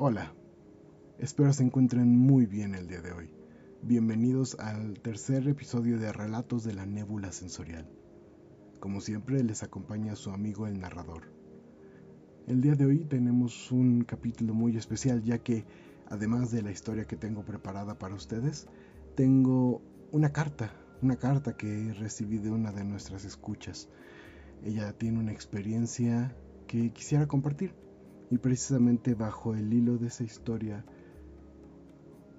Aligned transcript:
Hola, 0.00 0.32
espero 1.18 1.52
se 1.52 1.64
encuentren 1.64 2.16
muy 2.16 2.46
bien 2.46 2.76
el 2.76 2.86
día 2.86 3.00
de 3.00 3.10
hoy. 3.10 3.34
Bienvenidos 3.82 4.56
al 4.60 5.00
tercer 5.00 5.48
episodio 5.48 5.98
de 5.98 6.12
Relatos 6.12 6.62
de 6.62 6.72
la 6.72 6.86
Nébula 6.86 7.32
Sensorial. 7.32 7.90
Como 8.78 9.00
siempre, 9.00 9.42
les 9.42 9.64
acompaña 9.64 10.14
su 10.14 10.30
amigo 10.30 10.68
el 10.68 10.78
narrador. 10.78 11.32
El 12.46 12.60
día 12.60 12.76
de 12.76 12.86
hoy 12.86 13.06
tenemos 13.06 13.72
un 13.72 14.04
capítulo 14.04 14.54
muy 14.54 14.76
especial 14.76 15.24
ya 15.24 15.38
que, 15.38 15.64
además 16.06 16.52
de 16.52 16.62
la 16.62 16.70
historia 16.70 17.04
que 17.04 17.16
tengo 17.16 17.44
preparada 17.44 17.98
para 17.98 18.14
ustedes, 18.14 18.68
tengo 19.16 19.82
una 20.12 20.30
carta, 20.30 20.70
una 21.02 21.16
carta 21.16 21.56
que 21.56 21.92
recibí 21.94 22.38
de 22.38 22.52
una 22.52 22.70
de 22.70 22.84
nuestras 22.84 23.24
escuchas. 23.24 23.88
Ella 24.62 24.92
tiene 24.92 25.18
una 25.18 25.32
experiencia 25.32 26.36
que 26.68 26.92
quisiera 26.92 27.26
compartir 27.26 27.87
y 28.30 28.38
precisamente 28.38 29.14
bajo 29.14 29.54
el 29.54 29.72
hilo 29.72 29.96
de 29.98 30.08
esa 30.08 30.24
historia 30.24 30.84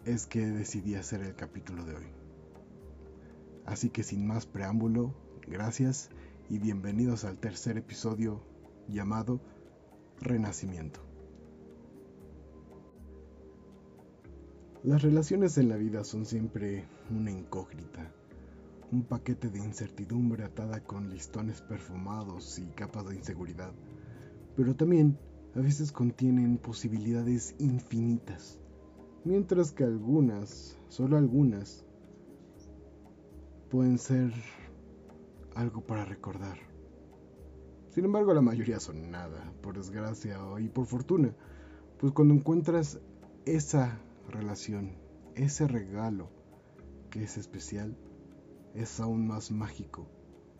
es 0.06 0.28
que 0.28 0.46
decidí 0.46 0.96
hacer 0.96 1.22
el 1.22 1.36
capítulo 1.36 1.86
de 1.86 1.96
hoy. 1.96 2.08
Así 3.66 3.90
que 3.90 4.04
sin 4.04 4.26
más 4.26 4.46
preámbulo, 4.46 5.14
gracias 5.48 6.10
y 6.50 6.60
bienvenidos 6.60 7.26
al 7.26 7.38
tercer 7.38 7.78
episodio 7.78 8.42
llamado 8.88 9.40
Renacimiento. 10.22 11.02
Las 14.84 15.02
relaciones 15.02 15.58
en 15.58 15.70
la 15.70 15.76
vida 15.76 16.04
son 16.04 16.26
siempre 16.26 16.86
una 17.12 17.32
incógnita, 17.32 18.12
un 18.92 19.04
paquete 19.04 19.50
de 19.50 19.60
incertidumbre 19.60 20.44
atada 20.44 20.82
con 20.82 21.10
listones 21.10 21.62
perfumados 21.62 22.58
y 22.60 22.68
capas 22.72 23.08
de 23.10 23.16
inseguridad, 23.16 23.74
pero 24.56 24.76
también 24.76 25.18
a 25.56 25.60
veces 25.60 25.92
contienen 25.92 26.58
posibilidades 26.58 27.56
infinitas, 27.60 28.60
mientras 29.24 29.72
que 29.72 29.84
algunas, 29.84 30.78
solo 30.88 31.18
algunas, 31.18 31.86
pueden 33.70 33.98
ser 33.98 34.32
algo 35.56 35.82
para 35.82 36.06
recordar. 36.06 36.58
Sin 37.90 38.06
embargo, 38.06 38.34
la 38.34 38.42
mayoría 38.42 38.80
son 38.80 39.10
nada, 39.12 39.52
por 39.62 39.76
desgracia 39.76 40.38
y 40.60 40.70
por 40.70 40.86
fortuna, 40.86 41.34
pues 41.98 42.14
cuando 42.14 42.34
encuentras 42.34 43.00
esa 43.46 44.00
relación, 44.30 44.98
ese 45.36 45.68
regalo 45.68 46.30
que 47.10 47.24
es 47.24 47.38
especial, 47.38 47.98
es 48.76 49.00
aún 49.00 49.28
más 49.28 49.52
mágico 49.52 50.08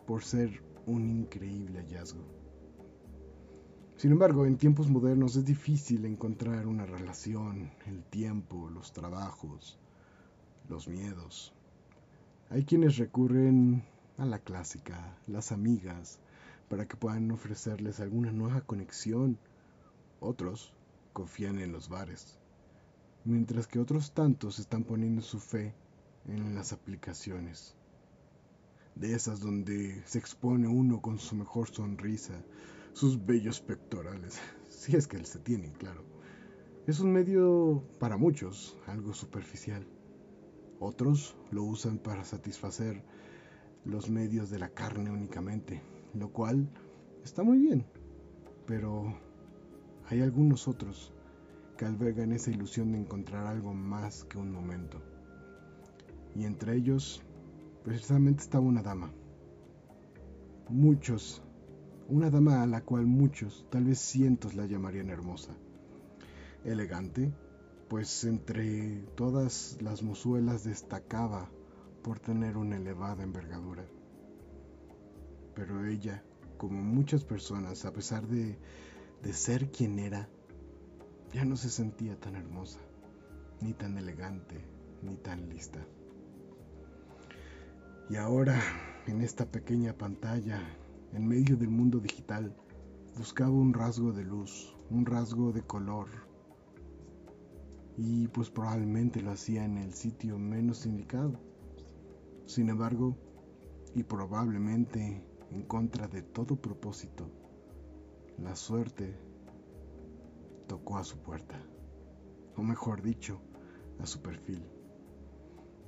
por 0.08 0.24
ser 0.24 0.64
un 0.88 1.08
increíble 1.08 1.80
hallazgo. 1.80 2.39
Sin 4.00 4.14
embargo, 4.14 4.46
en 4.46 4.56
tiempos 4.56 4.90
modernos 4.90 5.36
es 5.36 5.44
difícil 5.44 6.06
encontrar 6.06 6.68
una 6.68 6.86
relación, 6.86 7.70
el 7.86 8.02
tiempo, 8.06 8.70
los 8.70 8.94
trabajos, 8.94 9.78
los 10.70 10.88
miedos. 10.88 11.54
Hay 12.50 12.64
quienes 12.64 12.96
recurren 12.96 13.84
a 14.18 14.24
la 14.24 14.40
clásica, 14.40 15.18
las 15.28 15.52
amigas, 15.52 16.18
para 16.70 16.88
que 16.88 16.96
puedan 16.96 17.30
ofrecerles 17.32 18.00
alguna 18.00 18.32
nueva 18.32 18.62
conexión. 18.62 19.38
Otros 20.22 20.72
confían 21.12 21.60
en 21.60 21.74
los 21.74 21.90
bares, 21.90 22.40
mientras 23.26 23.68
que 23.68 23.80
otros 23.80 24.14
tantos 24.14 24.60
están 24.60 24.86
poniendo 24.86 25.22
su 25.22 25.42
fe 25.42 25.74
en 26.26 26.56
las 26.56 26.72
aplicaciones. 26.72 27.76
De 28.96 29.14
esas 29.14 29.42
donde 29.42 30.02
se 30.06 30.20
expone 30.20 30.70
uno 30.70 31.02
con 31.02 31.20
su 31.20 31.36
mejor 31.36 31.70
sonrisa, 31.70 32.42
sus 32.94 33.26
bellos 33.26 33.62
pectorales, 33.62 34.40
si 34.70 34.96
es 34.96 35.08
que 35.08 35.24
se 35.24 35.40
tienen, 35.40 35.72
claro. 35.74 36.04
Es 36.88 37.00
un 37.00 37.12
medio 37.12 37.84
para 38.00 38.18
muchos 38.18 38.78
algo 38.88 39.14
superficial. 39.14 39.86
Otros 40.80 41.36
lo 41.52 41.64
usan 41.64 42.00
para 42.00 42.24
satisfacer 42.24 43.04
los 43.86 44.10
medios 44.10 44.50
de 44.50 44.60
la 44.60 44.70
carne 44.70 45.12
únicamente, 45.12 45.82
lo 46.14 46.32
cual 46.32 46.70
está 47.24 47.44
muy 47.44 47.60
bien, 47.60 47.86
pero 48.66 49.14
hay 50.08 50.22
algunos 50.22 50.68
otros 50.68 51.14
que 51.78 51.86
albergan 51.86 52.32
esa 52.32 52.52
ilusión 52.52 52.92
de 52.92 53.00
encontrar 53.00 53.46
algo 53.46 53.74
más 53.74 54.24
que 54.24 54.38
un 54.38 54.52
momento. 54.52 55.02
Y 56.36 56.46
entre 56.46 56.76
ellos, 56.76 57.22
precisamente 57.84 58.44
estaba 58.44 58.66
una 58.66 58.82
dama. 58.82 59.12
Muchos 60.70 61.44
una 62.10 62.30
dama 62.30 62.64
a 62.64 62.68
la 62.68 62.82
cual 62.82 63.06
muchos, 63.06 63.66
tal 63.70 63.86
vez 63.86 64.00
cientos, 64.00 64.56
la 64.56 64.66
llamarían 64.66 65.10
hermosa. 65.10 65.54
Elegante, 66.64 67.32
pues 67.88 68.24
entre 68.24 69.02
todas 69.16 69.78
las 69.82 70.02
mozuelas 70.02 70.64
destacaba 70.64 71.50
por 72.04 72.20
tener 72.20 72.58
una 72.58 72.78
elevada 72.78 73.24
envergadura. 73.24 73.86
Pero 75.56 75.86
ella, 75.86 76.24
como 76.58 76.82
muchas 76.82 77.24
personas, 77.24 77.86
a 77.86 77.94
pesar 77.94 78.28
de, 78.28 78.58
de 79.22 79.34
ser 79.34 79.72
quien 79.72 80.00
era, 80.00 80.28
ya 81.32 81.46
no 81.46 81.58
se 81.58 81.70
sentía 81.70 82.20
tan 82.20 82.36
hermosa, 82.36 82.80
ni 83.62 83.74
tan 83.74 83.98
elegante, 83.98 84.66
ni 85.04 85.16
tan 85.16 85.48
lista. 85.50 85.86
Y 88.10 88.16
ahora, 88.16 88.60
en 89.06 89.22
esta 89.22 89.46
pequeña 89.46 89.94
pantalla, 89.94 90.60
en 91.14 91.28
medio 91.28 91.58
del 91.58 91.70
mundo 91.70 92.00
digital, 92.00 92.56
buscaba 93.18 93.52
un 93.52 93.74
rasgo 93.74 94.12
de 94.12 94.24
luz, 94.24 94.76
un 94.90 95.06
rasgo 95.06 95.52
de 95.52 95.64
color. 95.64 96.08
Y 97.98 98.28
pues 98.28 98.50
probablemente 98.50 99.22
lo 99.22 99.32
hacía 99.32 99.66
en 99.66 99.78
el 99.78 99.94
sitio 99.94 100.38
menos 100.38 100.86
indicado. 100.86 101.40
Sin 102.46 102.70
embargo, 102.70 103.18
y 103.96 104.04
probablemente 104.04 105.24
en 105.52 105.64
contra 105.64 106.08
de 106.08 106.22
todo 106.22 106.56
propósito, 106.56 107.30
la 108.38 108.56
suerte 108.56 109.18
tocó 110.68 110.98
a 110.98 111.04
su 111.04 111.18
puerta, 111.18 111.60
o 112.56 112.62
mejor 112.62 113.02
dicho, 113.02 113.42
a 114.00 114.06
su 114.06 114.22
perfil, 114.22 114.64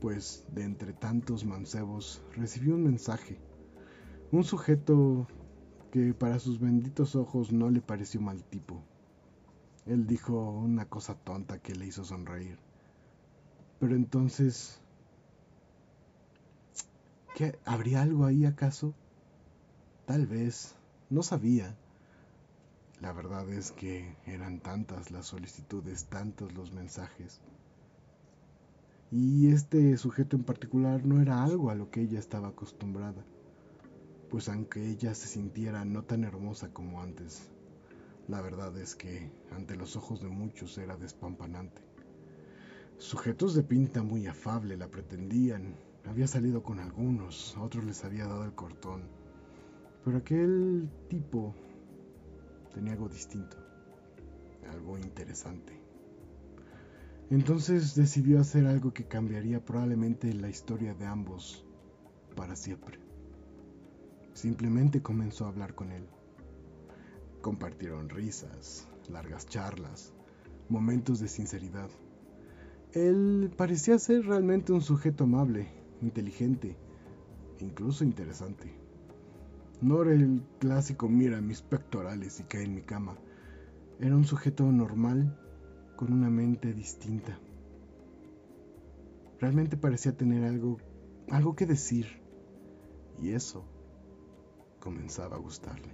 pues 0.02 0.46
de 0.52 0.64
entre 0.64 0.94
tantos 0.94 1.46
mancebos 1.46 2.22
recibió 2.36 2.76
un 2.76 2.84
mensaje 2.84 3.40
un 4.32 4.46
sujeto 4.46 5.28
que 5.92 6.14
para 6.14 6.40
sus 6.40 6.60
benditos 6.60 7.18
ojos 7.18 7.52
no 7.52 7.70
le 7.70 7.82
pareció 7.82 8.22
mal 8.22 8.42
tipo. 8.46 8.82
Él 9.86 10.08
dijo 10.08 10.52
una 10.52 10.86
cosa 10.86 11.16
tonta 11.16 11.60
que 11.60 11.76
le 11.76 11.88
hizo 11.88 12.06
sonreír. 12.06 12.58
Pero 13.80 13.96
entonces... 13.96 14.80
¿Habría 17.66 18.04
algo 18.04 18.26
ahí 18.26 18.46
acaso? 18.46 18.94
Tal 20.06 20.28
vez. 20.28 20.76
No 21.10 21.24
sabía. 21.24 21.76
La 23.02 23.12
verdad 23.14 23.50
es 23.50 23.72
que 23.72 24.16
eran 24.28 24.60
tantas 24.60 25.12
las 25.12 25.26
solicitudes, 25.26 26.06
tantos 26.06 26.54
los 26.54 26.72
mensajes. 26.72 27.42
Y 29.12 29.52
este 29.52 29.98
sujeto 29.98 30.38
en 30.38 30.44
particular 30.44 31.04
no 31.04 31.20
era 31.20 31.44
algo 31.44 31.70
a 31.70 31.76
lo 31.76 31.90
que 31.90 32.02
ella 32.02 32.20
estaba 32.20 32.50
acostumbrada 32.50 33.26
pues 34.32 34.48
aunque 34.48 34.88
ella 34.88 35.14
se 35.14 35.28
sintiera 35.28 35.84
no 35.84 36.04
tan 36.04 36.24
hermosa 36.24 36.70
como 36.70 37.02
antes, 37.02 37.50
la 38.30 38.40
verdad 38.40 38.76
es 38.78 38.96
que 38.96 39.30
ante 39.52 39.76
los 39.76 39.98
ojos 39.98 40.22
de 40.22 40.30
muchos 40.30 40.78
era 40.78 40.96
despampanante. 40.96 41.82
Sujetos 42.98 43.54
de 43.56 43.64
pinta 43.64 44.04
muy 44.04 44.28
afable 44.28 44.78
la 44.78 44.88
pretendían, 44.88 45.76
había 46.06 46.28
salido 46.28 46.64
con 46.64 46.80
algunos, 46.80 47.58
a 47.58 47.62
otros 47.62 47.84
les 47.84 48.06
había 48.06 48.26
dado 48.26 48.46
el 48.46 48.54
cortón, 48.54 49.02
pero 50.06 50.20
aquel 50.20 50.90
tipo 51.10 51.54
tenía 52.74 52.94
algo 52.94 53.10
distinto, 53.10 53.58
algo 54.72 54.98
interesante. 54.98 55.74
Entonces 57.30 57.96
decidió 57.96 58.40
hacer 58.40 58.66
algo 58.66 58.94
que 58.94 59.10
cambiaría 59.10 59.66
probablemente 59.66 60.34
la 60.34 60.48
historia 60.48 60.94
de 60.94 61.06
ambos 61.06 61.66
para 62.34 62.56
siempre. 62.56 63.11
Simplemente 64.34 65.02
comenzó 65.02 65.46
a 65.46 65.50
hablar 65.50 65.76
con 65.76 65.92
él. 65.92 66.08
Compartieron 67.42 68.10
risas, 68.10 68.88
largas 69.10 69.46
charlas, 69.48 70.14
momentos 70.70 71.20
de 71.20 71.28
sinceridad. 71.28 71.90
Él 72.94 73.52
parecía 73.56 74.00
ser 74.00 74.26
realmente 74.26 74.72
un 74.72 74.82
sujeto 74.82 75.26
amable, 75.26 75.68
inteligente, 76.02 76.78
incluso 77.60 78.04
interesante. 78.04 78.72
No 79.82 80.02
era 80.02 80.14
el 80.14 80.44
clásico 80.60 81.10
mira 81.10 81.42
mis 81.42 81.62
pectorales 81.62 82.40
y 82.40 82.44
cae 82.44 82.64
en 82.64 82.76
mi 82.76 82.82
cama. 82.82 83.18
Era 84.00 84.16
un 84.16 84.26
sujeto 84.26 84.72
normal 84.72 85.38
con 85.98 86.14
una 86.14 86.30
mente 86.30 86.74
distinta. 86.74 87.38
Realmente 89.40 89.78
parecía 89.78 90.16
tener 90.16 90.44
algo, 90.44 90.78
algo 91.30 91.56
que 91.56 91.66
decir. 91.66 92.08
Y 93.22 93.32
eso 93.32 93.66
comenzaba 94.82 95.38
a 95.38 95.40
gustarle. 95.40 95.94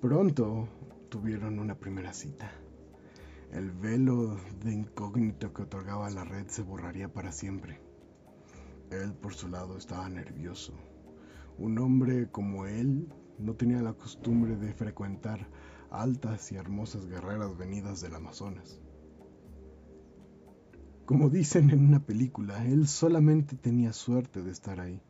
Pronto 0.00 0.68
tuvieron 1.08 1.58
una 1.58 1.74
primera 1.74 2.12
cita. 2.12 2.52
El 3.50 3.72
velo 3.72 4.36
de 4.62 4.72
incógnito 4.72 5.52
que 5.52 5.62
otorgaba 5.62 6.08
la 6.10 6.22
red 6.22 6.46
se 6.46 6.62
borraría 6.62 7.12
para 7.12 7.32
siempre. 7.32 7.80
Él, 8.90 9.14
por 9.14 9.34
su 9.34 9.48
lado, 9.48 9.76
estaba 9.76 10.08
nervioso. 10.08 10.74
Un 11.58 11.78
hombre 11.78 12.30
como 12.30 12.66
él 12.66 13.12
no 13.38 13.54
tenía 13.54 13.82
la 13.82 13.94
costumbre 13.94 14.56
de 14.56 14.72
frecuentar 14.74 15.48
altas 15.90 16.52
y 16.52 16.56
hermosas 16.56 17.06
guerreras 17.06 17.56
venidas 17.56 18.00
del 18.00 18.14
Amazonas. 18.14 18.80
Como 21.06 21.30
dicen 21.30 21.70
en 21.70 21.86
una 21.86 22.04
película, 22.04 22.66
él 22.66 22.86
solamente 22.86 23.56
tenía 23.56 23.94
suerte 23.94 24.42
de 24.42 24.50
estar 24.50 24.78
ahí. 24.78 25.02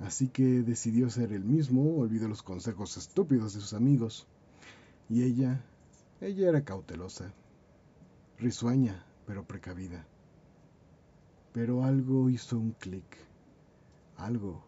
Así 0.00 0.28
que 0.28 0.62
decidió 0.62 1.10
ser 1.10 1.32
el 1.32 1.44
mismo, 1.44 1.98
olvidó 1.98 2.28
los 2.28 2.42
consejos 2.42 2.96
estúpidos 2.96 3.54
de 3.54 3.60
sus 3.60 3.74
amigos. 3.74 4.26
Y 5.08 5.22
ella 5.22 5.62
ella 6.20 6.50
era 6.50 6.64
cautelosa, 6.66 7.32
risueña, 8.36 9.06
pero 9.26 9.42
precavida. 9.42 10.04
Pero 11.54 11.82
algo 11.82 12.28
hizo 12.28 12.58
un 12.58 12.72
clic. 12.72 13.16
Algo 14.18 14.62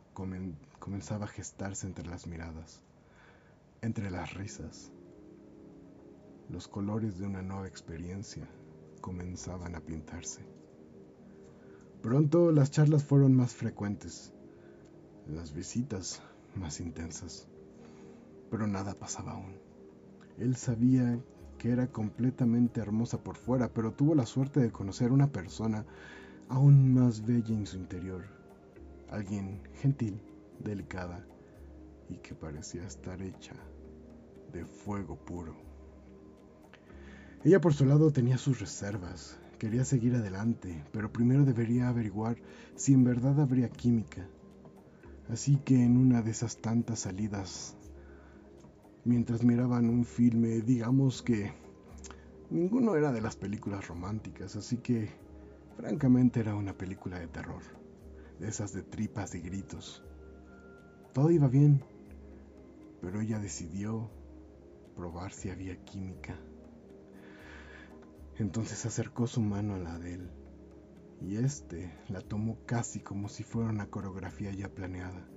comenzaba 0.79 1.27
a 1.27 1.29
gestarse 1.29 1.87
entre 1.87 2.07
las 2.07 2.27
miradas, 2.27 2.81
entre 3.83 4.11
las 4.11 4.33
risas. 4.33 4.91
Los 6.49 6.69
colores 6.69 7.19
de 7.19 7.27
una 7.27 7.43
nueva 7.43 7.69
experiencia 7.69 8.49
comenzaban 9.03 9.75
a 9.75 9.81
pintarse. 9.81 10.41
Pronto 12.01 12.51
las 12.51 12.71
charlas 12.71 13.05
fueron 13.05 13.37
más 13.37 13.53
frecuentes, 13.55 14.33
las 15.29 15.55
visitas 15.55 16.23
más 16.55 16.81
intensas, 16.81 17.47
pero 18.51 18.67
nada 18.67 18.95
pasaba 18.95 19.33
aún. 19.33 19.57
Él 20.39 20.57
sabía 20.57 21.19
que 21.59 21.71
era 21.71 21.87
completamente 21.87 22.81
hermosa 22.81 23.23
por 23.23 23.37
fuera, 23.37 23.69
pero 23.69 23.93
tuvo 23.93 24.15
la 24.15 24.27
suerte 24.27 24.61
de 24.61 24.73
conocer 24.73 25.13
una 25.13 25.31
persona 25.31 25.85
aún 26.49 26.93
más 26.93 27.25
bella 27.25 27.55
en 27.55 27.67
su 27.67 27.77
interior, 27.77 28.25
alguien 29.11 29.61
gentil, 29.75 30.21
delicada 30.59 31.25
y 32.09 32.17
que 32.17 32.35
parecía 32.35 32.85
estar 32.87 33.23
hecha 33.23 33.55
de 34.53 34.65
fuego 34.65 35.17
puro. 35.17 35.55
Ella 37.45 37.61
por 37.61 37.75
su 37.75 37.85
lado 37.87 38.13
tenía 38.13 38.39
sus 38.39 38.61
reservas, 38.61 39.39
quería 39.59 39.85
seguir 39.85 40.15
adelante, 40.15 40.85
pero 40.93 41.13
primero 41.13 41.45
debería 41.45 41.89
averiguar 41.89 42.37
si 42.77 42.93
en 42.93 43.05
verdad 43.05 43.41
habría 43.41 43.69
química. 43.69 44.27
Así 45.33 45.57
que 45.57 45.83
en 45.83 45.97
una 45.97 46.21
de 46.21 46.31
esas 46.31 46.59
tantas 46.59 47.01
salidas 47.01 47.75
mientras 49.05 49.43
miraban 49.43 49.89
un 49.89 50.05
filme, 50.05 50.61
digamos 50.61 51.23
que 51.23 51.55
ninguno 52.51 52.97
era 52.97 53.13
de 53.13 53.23
las 53.23 53.35
películas 53.35 53.89
románticas, 53.89 54.57
así 54.57 54.77
que 54.77 55.09
francamente 55.79 56.41
era 56.41 56.55
una 56.55 56.75
película 56.77 57.19
de 57.19 57.29
terror, 57.29 57.63
de 58.41 58.49
esas 58.49 58.75
de 58.75 58.83
tripas 58.83 59.35
y 59.35 59.41
gritos. 59.41 60.05
Todo 61.15 61.31
iba 61.31 61.49
bien, 61.49 61.83
pero 63.01 63.23
ella 63.23 63.39
decidió 63.39 64.11
probar 64.95 65.33
si 65.33 65.49
había 65.49 65.83
química. 65.83 66.37
Entonces 68.37 68.85
acercó 68.85 69.27
su 69.27 69.41
mano 69.41 69.77
a 69.77 69.79
la 69.79 69.99
de 69.99 70.13
él, 70.13 70.31
y 71.23 71.37
éste 71.37 71.97
la 72.09 72.21
tomó 72.21 72.59
casi 72.67 73.01
como 73.01 73.29
si 73.29 73.45
fuera 73.45 73.71
una 73.71 73.87
coreografía 73.87 74.53
ya 74.53 74.69
planeada. 74.69 75.29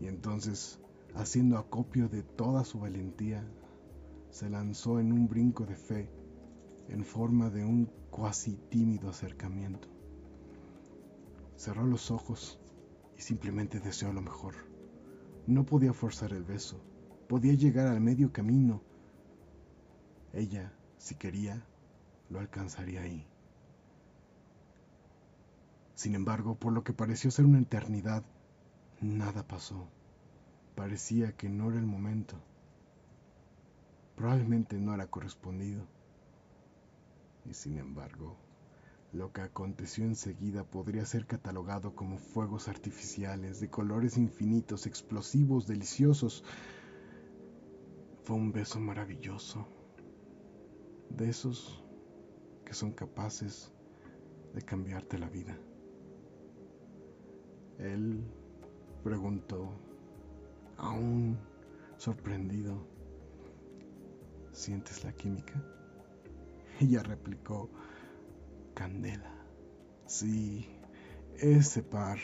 Y 0.00 0.06
entonces 0.06 0.80
haciendo 1.14 1.58
acopio 1.58 2.08
de 2.08 2.22
toda 2.22 2.64
su 2.64 2.80
valentía, 2.80 3.46
se 4.30 4.50
lanzó 4.50 4.98
en 4.98 5.12
un 5.12 5.28
brinco 5.28 5.64
de 5.64 5.76
fe 5.76 6.10
en 6.88 7.04
forma 7.04 7.50
de 7.50 7.64
un 7.64 7.86
cuasi 8.10 8.56
tímido 8.68 9.08
acercamiento. 9.08 9.88
Cerró 11.56 11.86
los 11.86 12.10
ojos 12.10 12.60
y 13.16 13.22
simplemente 13.22 13.78
deseó 13.78 14.12
lo 14.12 14.20
mejor. 14.20 14.54
No 15.46 15.64
podía 15.64 15.92
forzar 15.92 16.32
el 16.32 16.42
beso, 16.42 16.82
podía 17.28 17.54
llegar 17.54 17.86
al 17.86 18.00
medio 18.00 18.32
camino. 18.32 18.82
Ella, 20.32 20.72
si 20.98 21.14
quería, 21.14 21.64
lo 22.28 22.40
alcanzaría 22.40 23.02
ahí. 23.02 23.26
Sin 25.94 26.14
embargo, 26.14 26.56
por 26.56 26.72
lo 26.72 26.82
que 26.82 26.92
pareció 26.92 27.30
ser 27.30 27.44
una 27.44 27.60
eternidad, 27.60 28.24
nada 29.00 29.46
pasó. 29.46 29.88
Parecía 30.74 31.36
que 31.36 31.48
no 31.48 31.70
era 31.70 31.78
el 31.78 31.86
momento. 31.86 32.36
Probablemente 34.16 34.76
no 34.78 34.92
era 34.92 35.06
correspondido. 35.06 35.86
Y 37.44 37.54
sin 37.54 37.78
embargo, 37.78 38.36
lo 39.12 39.32
que 39.32 39.42
aconteció 39.42 40.04
enseguida 40.04 40.64
podría 40.64 41.06
ser 41.06 41.26
catalogado 41.26 41.94
como 41.94 42.18
fuegos 42.18 42.66
artificiales 42.66 43.60
de 43.60 43.70
colores 43.70 44.16
infinitos, 44.16 44.86
explosivos, 44.86 45.68
deliciosos. 45.68 46.42
Fue 48.24 48.34
un 48.34 48.50
beso 48.50 48.80
maravilloso, 48.80 49.68
de 51.10 51.28
esos 51.28 51.84
que 52.64 52.74
son 52.74 52.90
capaces 52.90 53.70
de 54.54 54.62
cambiarte 54.62 55.18
la 55.18 55.28
vida. 55.28 55.56
Él 57.84 58.24
preguntó 59.02 59.70
aún 60.78 61.38
sorprendido. 61.98 62.86
¿Sientes 64.52 65.04
la 65.04 65.12
química? 65.12 65.62
Ella 66.80 67.02
replicó, 67.02 67.70
Candela. 68.74 69.34
Sí, 70.06 70.68
ese 71.36 71.82
par 71.82 72.18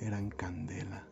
eran 0.00 0.30
Candela. 0.30 1.06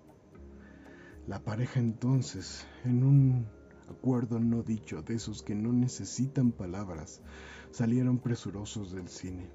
La 1.26 1.42
pareja 1.42 1.80
entonces, 1.80 2.66
en 2.84 3.02
un 3.04 3.46
acuerdo 3.88 4.40
no 4.40 4.62
dicho 4.62 5.02
de 5.02 5.14
esos 5.14 5.42
que 5.42 5.54
no 5.54 5.72
necesitan 5.72 6.52
palabras, 6.52 7.22
salieron 7.70 8.18
presurosos 8.18 8.92
del 8.92 9.08
cine. 9.08 9.48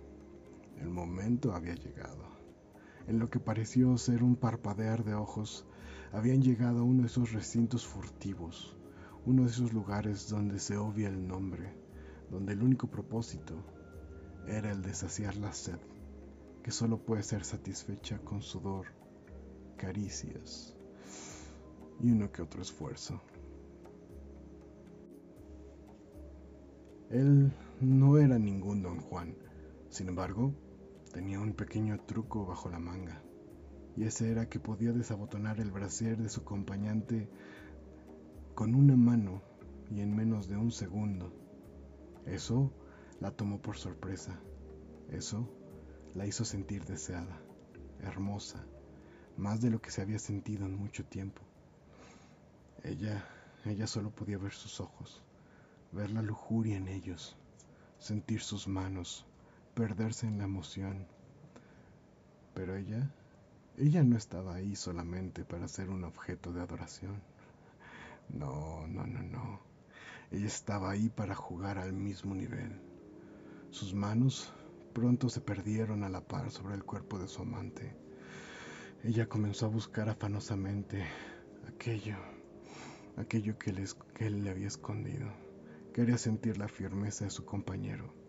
El 0.79 0.89
momento 0.89 1.53
había 1.53 1.75
llegado. 1.75 2.34
En 3.07 3.19
lo 3.19 3.29
que 3.29 3.39
pareció 3.39 3.97
ser 3.97 4.23
un 4.23 4.35
parpadear 4.35 5.03
de 5.03 5.13
ojos, 5.13 5.65
habían 6.11 6.41
llegado 6.41 6.79
a 6.79 6.83
uno 6.83 7.01
de 7.01 7.07
esos 7.07 7.33
recintos 7.33 7.85
furtivos, 7.85 8.75
uno 9.25 9.43
de 9.43 9.49
esos 9.49 9.73
lugares 9.73 10.29
donde 10.29 10.59
se 10.59 10.77
obvia 10.77 11.09
el 11.09 11.27
nombre, 11.27 11.73
donde 12.31 12.53
el 12.53 12.63
único 12.63 12.87
propósito 12.87 13.53
era 14.47 14.71
el 14.71 14.81
de 14.81 14.93
saciar 14.93 15.35
la 15.35 15.53
sed, 15.53 15.79
que 16.63 16.71
solo 16.71 16.97
puede 16.97 17.21
ser 17.21 17.43
satisfecha 17.43 18.17
con 18.19 18.41
sudor, 18.41 18.87
caricias 19.77 20.75
y 21.99 22.11
uno 22.11 22.31
que 22.31 22.41
otro 22.41 22.61
esfuerzo. 22.61 23.21
Él 27.11 27.51
no 27.81 28.17
era 28.17 28.39
ningún 28.39 28.81
don 28.81 28.99
Juan, 28.99 29.35
sin 29.89 30.09
embargo, 30.09 30.53
tenía 31.15 31.39
un 31.39 31.53
pequeño 31.53 31.97
truco 32.01 32.45
bajo 32.45 32.69
la 32.69 32.77
manga 32.77 33.23
y 33.95 34.03
ese 34.03 34.29
era 34.29 34.49
que 34.49 34.59
podía 34.59 34.91
desabotonar 34.91 35.61
el 35.61 35.71
brasier 35.71 36.17
de 36.17 36.27
su 36.27 36.41
acompañante 36.41 37.29
con 38.53 38.75
una 38.75 38.97
mano 38.97 39.41
y 39.89 40.01
en 40.01 40.13
menos 40.13 40.49
de 40.49 40.57
un 40.57 40.73
segundo. 40.73 41.31
Eso 42.25 42.69
la 43.21 43.31
tomó 43.31 43.61
por 43.61 43.77
sorpresa. 43.77 44.37
Eso 45.09 45.49
la 46.15 46.27
hizo 46.27 46.43
sentir 46.43 46.83
deseada, 46.83 47.41
hermosa, 48.01 48.65
más 49.37 49.61
de 49.61 49.69
lo 49.69 49.81
que 49.81 49.91
se 49.91 50.01
había 50.01 50.19
sentido 50.19 50.65
en 50.65 50.75
mucho 50.75 51.05
tiempo. 51.05 51.41
Ella, 52.83 53.25
ella 53.63 53.87
solo 53.87 54.11
podía 54.11 54.37
ver 54.37 54.51
sus 54.51 54.81
ojos, 54.81 55.23
ver 55.93 56.11
la 56.11 56.21
lujuria 56.21 56.75
en 56.75 56.89
ellos, 56.89 57.37
sentir 57.99 58.41
sus 58.41 58.67
manos, 58.67 59.25
perderse 59.75 60.25
en 60.25 60.39
la 60.39 60.45
emoción. 60.45 61.05
Pero 62.55 62.75
ella 62.75 63.11
ella 63.77 64.03
no 64.03 64.15
estaba 64.15 64.55
ahí 64.55 64.73
solamente 64.77 65.43
para 65.43 65.67
ser 65.67 65.89
un 65.89 66.05
objeto 66.05 66.53
de 66.53 66.61
adoración. 66.61 67.21
No, 68.29 68.87
no, 68.87 69.05
no, 69.05 69.21
no. 69.21 69.59
Ella 70.31 70.47
estaba 70.47 70.91
ahí 70.91 71.09
para 71.09 71.35
jugar 71.35 71.77
al 71.77 71.91
mismo 71.91 72.33
nivel. 72.33 72.79
Sus 73.71 73.93
manos 73.93 74.53
pronto 74.93 75.27
se 75.27 75.41
perdieron 75.41 76.05
a 76.05 76.09
la 76.09 76.21
par 76.21 76.51
sobre 76.51 76.75
el 76.75 76.85
cuerpo 76.85 77.19
de 77.19 77.27
su 77.27 77.41
amante. 77.41 77.97
Ella 79.03 79.27
comenzó 79.27 79.65
a 79.65 79.69
buscar 79.69 80.07
afanosamente 80.07 81.05
aquello, 81.67 82.15
aquello 83.17 83.57
que, 83.57 83.71
él 84.19 84.43
le 84.45 84.51
había 84.51 84.67
escondido. 84.67 85.27
Quería 85.93 86.17
sentir 86.17 86.57
la 86.57 86.69
firmeza 86.69 87.25
de 87.25 87.31
su 87.31 87.43
compañero 87.43 88.24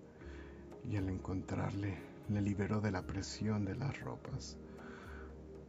y 0.88 0.96
al 0.96 1.08
encontrarle 1.08 1.98
le 2.28 2.40
liberó 2.40 2.80
de 2.80 2.90
la 2.90 3.06
presión 3.06 3.64
de 3.64 3.76
las 3.76 3.98
ropas 4.00 4.56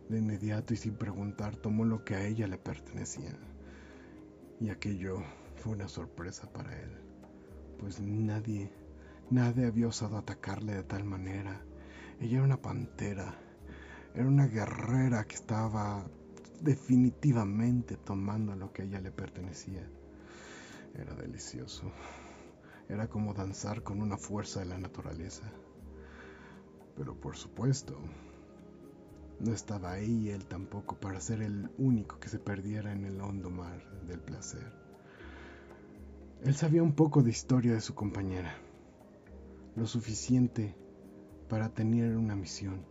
de 0.09 0.19
inmediato 0.19 0.73
y 0.73 0.77
sin 0.77 0.95
preguntar 0.95 1.55
tomó 1.55 1.85
lo 1.85 2.03
que 2.03 2.15
a 2.15 2.25
ella 2.25 2.47
le 2.47 2.57
pertenecía. 2.57 3.37
Y 4.59 4.69
aquello 4.69 5.21
fue 5.57 5.73
una 5.73 5.87
sorpresa 5.87 6.51
para 6.51 6.79
él, 6.81 6.89
pues 7.79 7.99
nadie, 7.99 8.71
nadie 9.29 9.65
había 9.65 9.87
osado 9.87 10.17
atacarle 10.17 10.73
de 10.73 10.83
tal 10.83 11.03
manera. 11.03 11.61
Ella 12.19 12.37
era 12.37 12.45
una 12.45 12.61
pantera, 12.61 13.35
era 14.15 14.27
una 14.27 14.47
guerrera 14.47 15.25
que 15.25 15.35
estaba 15.35 16.07
definitivamente 16.61 17.97
tomando 17.97 18.55
lo 18.55 18.71
que 18.71 18.81
a 18.81 18.85
ella 18.85 19.01
le 19.01 19.11
pertenecía. 19.11 19.87
Era 20.95 21.13
delicioso. 21.13 21.91
Era 22.89 23.07
como 23.07 23.33
danzar 23.33 23.83
con 23.83 24.01
una 24.01 24.17
fuerza 24.17 24.61
de 24.61 24.67
la 24.67 24.77
naturaleza. 24.77 25.43
Pero 26.95 27.19
por 27.19 27.35
supuesto, 27.35 27.99
no 29.39 29.53
estaba 29.53 29.91
ahí 29.91 30.29
él 30.29 30.45
tampoco 30.45 30.95
para 30.95 31.19
ser 31.21 31.41
el 31.41 31.69
único 31.77 32.19
que 32.19 32.29
se 32.29 32.39
perdiera 32.39 32.91
en 32.91 33.05
el 33.05 33.21
hondo 33.21 33.49
mar 33.49 33.83
del 34.07 34.19
placer. 34.19 34.71
Él 36.43 36.55
sabía 36.55 36.81
un 36.81 36.93
poco 36.93 37.23
de 37.23 37.31
historia 37.31 37.73
de 37.73 37.81
su 37.81 37.93
compañera, 37.93 38.55
lo 39.75 39.85
suficiente 39.85 40.75
para 41.49 41.69
tener 41.69 42.15
una 42.15 42.35
misión. 42.35 42.85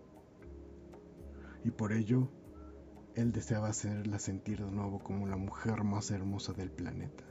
Y 1.65 1.71
por 1.71 1.93
ello, 1.93 2.29
él 3.15 3.33
deseaba 3.33 3.69
hacerla 3.69 4.19
sentir 4.19 4.65
de 4.65 4.71
nuevo 4.71 4.99
como 4.99 5.27
la 5.27 5.37
mujer 5.37 5.83
más 5.85 6.11
hermosa 6.11 6.53
del 6.53 6.71
planeta. 6.71 7.25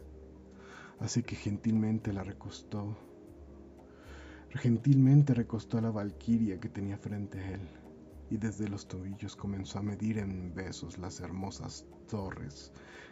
Así 1.00 1.24
que 1.24 1.36
gentilmente 1.36 2.14
la 2.14 2.24
recostó. 2.24 2.98
Gentilmente 4.50 5.34
recostó 5.34 5.78
a 5.78 5.82
la 5.82 5.92
valquiria 5.92 6.60
que 6.60 6.70
tenía 6.70 6.98
frente 6.98 7.40
a 7.40 7.52
él 7.52 7.70
y 8.30 8.38
desde 8.38 8.68
los 8.70 8.88
tobillos 8.88 9.36
comenzó 9.36 9.80
a 9.80 9.84
medir 9.84 10.18
en 10.18 10.54
besos 10.54 10.98
las 10.98 11.20
hermosas 11.20 11.86
torres 12.08 12.72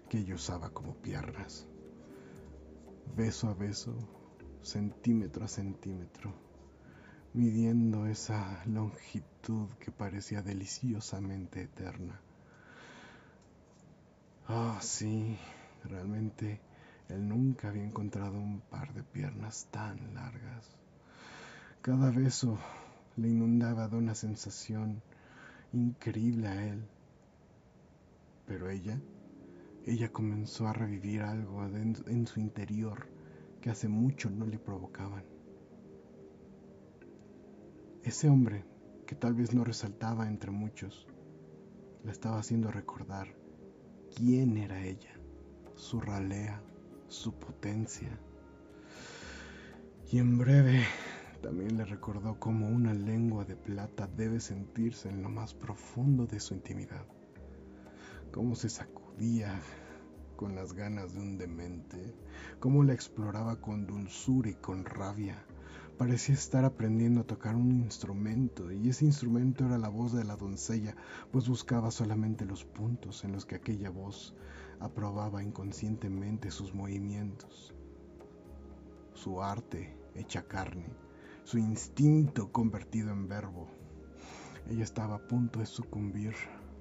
que 0.09 0.19
ella 0.19 0.35
usaba 0.35 0.69
como 0.69 0.95
piernas. 0.95 1.67
Beso 3.15 3.49
a 3.49 3.53
beso, 3.53 3.95
centímetro 4.61 5.43
a 5.43 5.47
centímetro, 5.47 6.33
midiendo 7.33 8.07
esa 8.07 8.63
longitud 8.65 9.69
que 9.79 9.91
parecía 9.91 10.41
deliciosamente 10.41 11.63
eterna. 11.63 12.21
Ah, 14.47 14.79
sí, 14.81 15.37
realmente 15.83 16.59
él 17.10 17.27
nunca 17.27 17.69
había 17.69 17.83
encontrado 17.83 18.38
un 18.38 18.62
par 18.62 18.93
de 18.93 19.03
piernas 19.03 19.67
tan 19.72 20.13
largas. 20.13 20.77
Cada 21.81 22.12
beso 22.12 22.57
le 23.17 23.29
inundaba 23.29 23.88
de 23.88 23.98
una 23.98 24.15
sensación 24.15 25.01
increíble 25.74 26.48
a 26.48 26.67
él. 26.67 26.86
Pero 28.45 28.69
ella, 28.69 29.00
ella 29.86 30.12
comenzó 30.12 30.67
a 30.67 30.74
revivir 30.74 31.22
algo 31.22 31.65
en 31.65 32.27
su 32.27 32.39
interior 32.39 33.07
que 33.62 33.69
hace 33.69 33.88
mucho 33.88 34.29
no 34.29 34.45
le 34.45 34.60
provocaban. 34.60 35.24
Ese 38.03 38.27
hombre, 38.27 38.65
que 39.07 39.15
tal 39.15 39.33
vez 39.33 39.53
no 39.53 39.63
resaltaba 39.63 40.27
entre 40.27 40.51
muchos, 40.51 41.07
la 42.03 42.12
estaba 42.12 42.39
haciendo 42.39 42.69
recordar 42.69 43.33
quién 44.13 44.57
era 44.57 44.86
ella, 44.86 45.13
su 45.75 46.01
ralea, 46.01 46.62
su 47.13 47.34
potencia. 47.34 48.10
Y 50.12 50.17
en 50.17 50.38
breve 50.38 50.84
también 51.41 51.77
le 51.77 51.86
recordó 51.86 52.39
cómo 52.39 52.67
una 52.67 52.93
lengua 52.93 53.46
de 53.46 53.55
plata 53.55 54.08
debe 54.08 54.39
sentirse 54.39 55.10
en 55.10 55.22
lo 55.22 55.29
más 55.29 55.53
profundo 55.53 56.25
de 56.25 56.39
su 56.39 56.55
intimidad, 56.55 57.05
cómo 58.32 58.55
se 58.55 58.70
sacudía 58.70 59.62
con 60.36 60.55
las 60.55 60.74
ganas 60.74 61.13
de 61.13 61.20
un 61.20 61.38
demente, 61.38 62.15
cómo 62.60 62.84
la 62.84 62.93
exploraba 62.93 63.62
con 63.62 63.86
dulzura 63.86 64.50
y 64.50 64.55
con 64.55 64.84
rabia. 64.84 65.46
Parecía 65.98 66.34
estar 66.34 66.65
aprendiendo 66.65 67.22
a 67.22 67.27
tocar 67.27 67.55
un 67.55 67.72
instrumento, 67.72 68.72
y 68.72 68.89
ese 68.89 69.05
instrumento 69.05 69.65
era 69.65 69.77
la 69.77 69.89
voz 69.89 70.13
de 70.13 70.24
la 70.24 70.36
doncella, 70.36 70.96
pues 71.32 71.48
buscaba 71.48 71.91
solamente 71.91 72.46
los 72.46 72.65
puntos 72.65 73.24
en 73.24 73.34
los 73.34 73.46
que 73.46 73.55
aquella 73.55 73.91
voz 73.91 74.36
aprobaba 74.83 75.41
inconscientemente 75.41 76.51
sus 76.51 76.73
movimientos. 76.73 77.73
Su 79.13 79.41
arte 79.41 79.97
hecha 80.15 80.47
carne 80.47 80.85
su 81.43 81.57
instinto 81.57 82.51
convertido 82.51 83.11
en 83.11 83.27
verbo. 83.27 83.67
Ella 84.69 84.83
estaba 84.83 85.15
a 85.15 85.27
punto 85.27 85.59
de 85.59 85.65
sucumbir, 85.65 86.33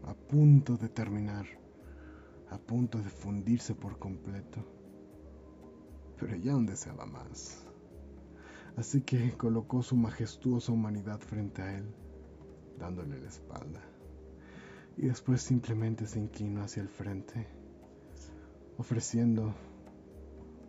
a 0.04 0.14
punto 0.14 0.76
de 0.76 0.88
terminar, 0.88 1.47
a 2.49 2.59
punto 2.59 2.99
de 2.99 3.11
fundirse 3.11 3.75
por 3.75 3.99
completo. 3.99 4.64
Pero 6.18 6.35
ella 6.35 6.52
aún 6.52 6.66
deseaba 6.66 7.06
más. 7.06 7.66
Así 8.76 9.02
que 9.02 9.32
colocó 9.37 9.82
su 9.82 9.97
majestuosa 9.97 10.73
humanidad 10.73 11.21
frente 11.21 11.62
a 11.62 11.76
él, 11.78 11.92
dándole 12.78 13.21
la 13.21 13.28
espalda. 13.28 13.82
Y 14.97 15.06
después 15.06 15.42
simplemente 15.42 16.06
se 16.06 16.21
inclinó 16.21 16.62
hacia 16.62 16.82
el 16.82 16.88
frente, 16.88 17.49
ofreciendo 18.83 19.55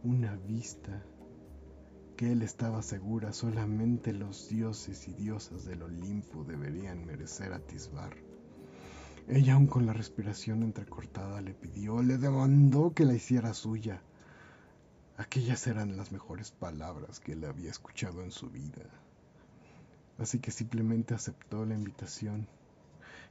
una 0.03 0.35
vista 0.35 1.03
que 2.15 2.31
él 2.31 2.43
estaba 2.43 2.83
segura 2.83 3.33
solamente 3.33 4.13
los 4.13 4.49
dioses 4.49 5.07
y 5.07 5.13
diosas 5.15 5.65
del 5.65 5.81
Olimpo 5.81 6.43
deberían 6.43 7.07
merecer 7.07 7.53
atisbar. 7.53 8.15
Ella, 9.27 9.55
aún 9.55 9.65
con 9.65 9.87
la 9.87 9.93
respiración 9.93 10.61
entrecortada, 10.61 11.41
le 11.41 11.55
pidió, 11.55 12.03
le 12.03 12.19
demandó 12.19 12.93
que 12.93 13.03
la 13.03 13.15
hiciera 13.15 13.51
suya. 13.55 14.03
Aquellas 15.17 15.65
eran 15.65 15.97
las 15.97 16.11
mejores 16.11 16.51
palabras 16.51 17.19
que 17.19 17.31
él 17.31 17.43
había 17.45 17.71
escuchado 17.71 18.21
en 18.21 18.29
su 18.29 18.47
vida. 18.51 18.83
Así 20.19 20.37
que 20.37 20.51
simplemente 20.51 21.15
aceptó 21.15 21.65
la 21.65 21.73
invitación 21.73 22.47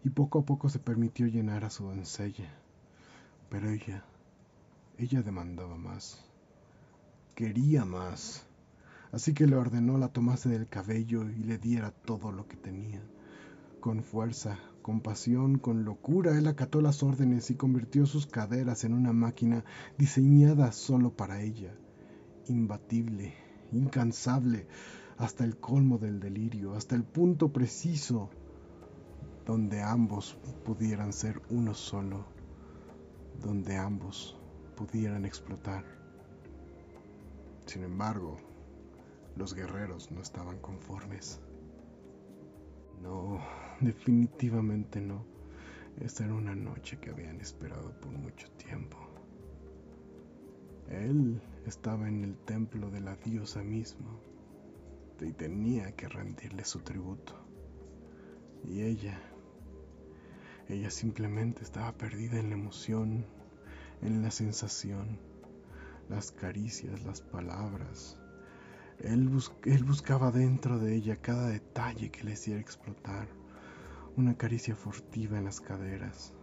y 0.03 0.11
poco 0.11 0.41
a 0.41 0.45
poco 0.45 0.69
se 0.69 0.81
permitió 0.81 1.29
llenar 1.29 1.65
a 1.65 1.71
su 1.71 1.85
doncella. 1.85 2.53
Pero 3.49 3.71
ella, 3.71 4.03
ella 5.02 5.23
demandaba 5.23 5.76
más, 5.76 6.25
quería 7.35 7.85
más. 7.85 8.47
Así 9.11 9.35
que 9.35 9.47
le 9.47 9.56
ordenó 9.56 9.99
la 9.99 10.09
tomase 10.09 10.49
del 10.49 10.68
cabello 10.68 11.28
y 11.28 11.42
le 11.42 11.59
diera 11.59 11.90
todo 11.90 12.30
lo 12.30 12.47
que 12.47 12.56
tenía. 12.56 13.02
Con 13.80 14.04
fuerza, 14.04 14.59
con 14.80 15.00
pasión, 15.00 15.59
con 15.59 15.85
locura, 15.85 16.38
él 16.38 16.47
acató 16.47 16.80
las 16.80 17.02
órdenes 17.02 17.50
y 17.50 17.56
convirtió 17.56 18.06
sus 18.06 18.26
caderas 18.26 18.85
en 18.85 18.94
una 18.94 19.12
máquina 19.12 19.64
diseñada 19.99 20.71
solo 20.71 21.11
para 21.11 21.42
ella, 21.42 21.75
imbatible, 22.47 23.35
incansable, 23.73 24.68
hasta 25.18 25.44
el 25.44 25.56
colmo 25.56 25.99
del 25.99 26.21
delirio, 26.21 26.75
hasta 26.75 26.94
el 26.94 27.02
punto 27.02 27.52
preciso 27.52 28.30
donde 29.44 29.82
ambos 29.82 30.38
pudieran 30.64 31.12
ser 31.12 31.42
uno 31.50 31.75
solo, 31.75 32.25
donde 33.42 33.76
ambos 33.76 34.38
pudieran 34.87 35.25
explotar. 35.25 35.85
Sin 37.67 37.85
embargo, 37.85 38.37
los 39.37 39.55
guerreros 39.55 40.11
no 40.11 40.21
estaban 40.21 40.59
conformes. 40.59 41.41
No, 43.01 43.41
definitivamente 43.81 45.01
no. 45.01 45.25
Esta 46.01 46.25
era 46.25 46.35
una 46.35 46.57
noche 46.57 46.99
que 46.99 47.11
habían 47.11 47.41
esperado 47.41 47.93
por 48.01 48.11
mucho 48.11 48.51
tiempo. 48.53 48.99
Él 50.89 51.41
estaba 51.65 52.09
en 52.09 52.25
el 52.25 52.37
templo 52.39 52.91
de 52.91 53.03
la 53.03 53.15
diosa 53.15 53.62
misma 53.62 54.19
y 55.21 55.33
tenía 55.33 55.93
que 55.93 56.09
rendirle 56.09 56.65
su 56.65 56.81
tributo. 56.81 57.35
Y 58.65 58.83
ella, 58.83 59.17
ella 60.69 60.91
simplemente 60.91 61.62
estaba 61.62 61.93
perdida 61.93 62.41
en 62.41 62.49
la 62.49 62.57
emoción, 62.57 63.25
en 64.02 64.23
la 64.23 64.30
sensación, 64.30 65.18
las 66.09 66.32
caricias, 66.32 67.02
las 67.04 67.21
palabras, 67.23 68.18
él, 69.02 69.28
buscaba 69.85 70.30
dentro 70.30 70.78
de 70.78 70.94
ella 70.94 71.16
cada 71.16 71.49
detalle 71.49 72.11
que 72.11 72.23
le 72.23 72.32
hiciera 72.32 72.61
explotar. 72.61 73.26
Una 74.16 74.37
caricia 74.37 74.76
furtiva 74.76 75.38
en 75.38 75.44
las 75.44 75.61
caderas, 75.61 76.35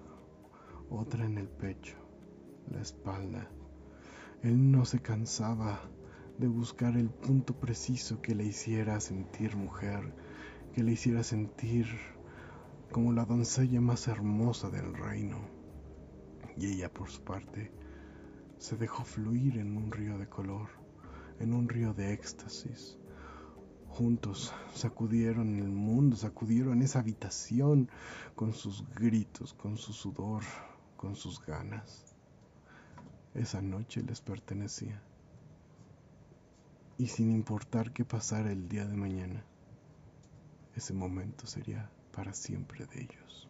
otra 0.89 1.25
en 1.25 1.37
el 1.37 1.47
pecho, 1.47 1.95
la 2.69 2.81
espalda. 2.81 3.49
Él 4.41 4.71
no 4.71 4.83
se 4.83 4.99
cansaba 4.99 5.79
de 6.37 6.47
buscar 6.47 6.97
el 6.97 7.09
punto 7.09 7.57
preciso 7.57 8.21
que 8.21 8.35
le 8.35 8.45
hiciera 8.45 8.99
sentir 8.99 9.55
mujer, 9.55 10.13
que 10.73 10.83
le 10.83 10.93
hiciera 10.93 11.23
sentir 11.23 11.87
como 12.91 13.13
la 13.13 13.23
doncella 13.23 13.79
más 13.79 14.07
hermosa 14.09 14.69
del 14.69 14.93
reino. 14.95 15.58
Y 16.59 16.67
ella, 16.67 16.93
por 16.93 17.09
su 17.09 17.23
parte, 17.23 17.71
se 18.57 18.75
dejó 18.75 19.03
fluir 19.03 19.57
en 19.57 19.77
un 19.77 19.91
río 19.91 20.17
de 20.17 20.27
color 20.27 20.67
en 21.39 21.53
un 21.53 21.67
río 21.67 21.93
de 21.93 22.13
éxtasis. 22.13 22.97
Juntos 23.87 24.53
sacudieron 24.75 25.57
el 25.57 25.69
mundo, 25.69 26.15
sacudieron 26.15 26.81
esa 26.81 26.99
habitación 26.99 27.89
con 28.35 28.53
sus 28.53 28.87
gritos, 28.93 29.53
con 29.53 29.77
su 29.77 29.93
sudor, 29.93 30.43
con 30.95 31.15
sus 31.15 31.43
ganas. 31.43 32.05
esa 33.33 33.61
noche 33.61 34.03
les 34.03 34.21
pertenecía. 34.21 35.01
Y 36.97 37.07
sin 37.07 37.31
importar 37.31 37.93
qué 37.93 38.03
pasara 38.03 38.51
el 38.51 38.67
día 38.67 38.85
de 38.85 38.97
mañana, 38.97 39.45
ese 40.75 40.93
momento 40.93 41.47
sería 41.47 41.89
para 42.11 42.33
siempre 42.33 42.85
de 42.87 43.03
ellos. 43.03 43.49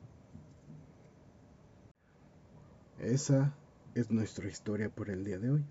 Esa 3.00 3.56
es 3.96 4.12
nuestra 4.12 4.50
historia 4.50 4.90
por 4.90 5.10
el 5.10 5.24
día 5.24 5.40
de 5.40 5.52
hoy. 5.52 5.66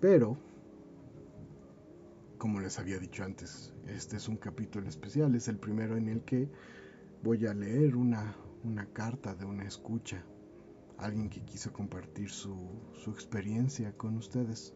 Pero, 0.00 0.38
como 2.38 2.60
les 2.60 2.78
había 2.78 3.00
dicho 3.00 3.24
antes, 3.24 3.74
este 3.88 4.16
es 4.16 4.28
un 4.28 4.36
capítulo 4.36 4.88
especial, 4.88 5.34
es 5.34 5.48
el 5.48 5.58
primero 5.58 5.96
en 5.96 6.08
el 6.08 6.22
que 6.22 6.48
voy 7.24 7.44
a 7.46 7.54
leer 7.54 7.96
una, 7.96 8.36
una 8.62 8.86
carta 8.86 9.34
de 9.34 9.44
una 9.46 9.64
escucha, 9.64 10.22
alguien 10.96 11.28
que 11.28 11.42
quiso 11.42 11.72
compartir 11.72 12.30
su, 12.30 12.54
su 12.92 13.10
experiencia 13.10 13.92
con 13.96 14.16
ustedes. 14.16 14.74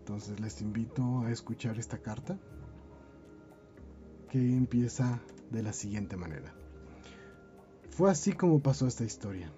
Entonces 0.00 0.40
les 0.40 0.60
invito 0.60 1.20
a 1.20 1.30
escuchar 1.30 1.78
esta 1.78 1.98
carta 1.98 2.36
que 4.28 4.38
empieza 4.38 5.20
de 5.52 5.62
la 5.62 5.72
siguiente 5.72 6.16
manera. 6.16 6.52
Fue 7.90 8.10
así 8.10 8.32
como 8.32 8.60
pasó 8.60 8.88
esta 8.88 9.04
historia. 9.04 9.52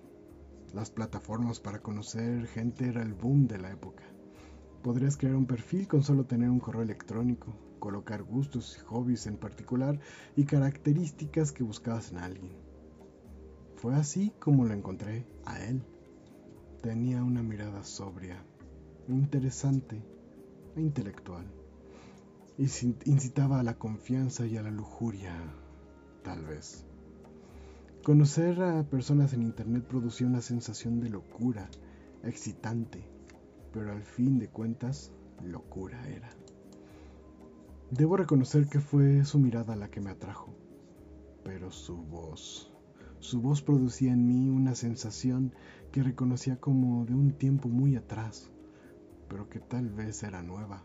Las 0.75 0.91
plataformas 0.91 1.61
para 1.61 1.81
conocer 1.81 2.47
gente 2.47 2.89
era 2.89 3.03
el 3.03 3.15
boom 3.15 3.47
de 3.47 3.59
la 3.59 3.71
época. 3.71 4.03
Podrías 4.83 5.17
crear 5.17 5.37
un 5.37 5.47
perfil 5.47 5.89
con 5.89 6.03
solo 6.03 6.27
tener 6.27 6.51
un 6.51 6.61
correo 6.61 6.83
electrónico, 6.83 7.55
colocar 7.79 8.23
gustos 8.23 8.77
y 8.77 8.85
hobbies 8.85 9.27
en 9.27 9.37
particular 9.37 9.99
y 10.37 10.45
características 10.45 11.53
que 11.53 11.63
buscabas 11.63 12.13
en 12.13 12.19
alguien. 12.19 12.53
Fue 13.77 13.95
así 13.95 14.33
como 14.39 14.65
lo 14.65 14.75
encontré 14.75 15.27
a 15.45 15.63
él. 15.65 15.83
Tenía 16.83 17.23
una 17.23 17.43
mirada 17.43 17.85
sobria, 17.85 18.43
interesante 19.09 20.03
e 20.77 20.81
intelectual. 20.81 21.47
Y 22.59 22.65
incitaba 23.05 23.61
a 23.61 23.63
la 23.63 23.79
confianza 23.79 24.47
y 24.47 24.57
a 24.57 24.63
la 24.63 24.71
lujuria, 24.71 25.35
tal 26.23 26.45
vez. 26.47 26.86
Conocer 28.07 28.63
a 28.63 28.85
personas 28.85 29.33
en 29.33 29.43
Internet 29.43 29.83
producía 29.83 30.29
una 30.29 30.41
sensación 30.41 31.01
de 31.01 31.11
locura, 31.11 31.69
excitante, 32.23 33.03
pero 33.73 33.91
al 33.91 34.05
fin 34.05 34.39
de 34.39 34.47
cuentas, 34.47 35.11
locura 35.43 36.09
era. 36.09 36.31
Debo 37.91 38.17
reconocer 38.17 38.69
que 38.69 38.79
fue 38.79 39.25
su 39.25 39.41
mirada 39.41 39.75
la 39.75 39.91
que 39.91 40.01
me 40.01 40.11
atrajo, 40.11 40.55
pero 41.43 41.73
su 41.73 41.97
voz, 41.97 42.73
su 43.19 43.41
voz 43.41 43.61
producía 43.61 44.13
en 44.13 44.25
mí 44.25 44.51
una 44.51 44.77
sensación 44.77 45.53
que 45.91 46.05
reconocía 46.05 46.61
como 46.61 47.07
de 47.07 47.15
un 47.15 47.33
tiempo 47.33 47.69
muy 47.69 47.97
atrás, 47.97 48.53
pero 49.29 49.49
que 49.49 49.59
tal 49.59 49.91
vez 49.91 50.23
era 50.23 50.45
nueva, 50.45 50.85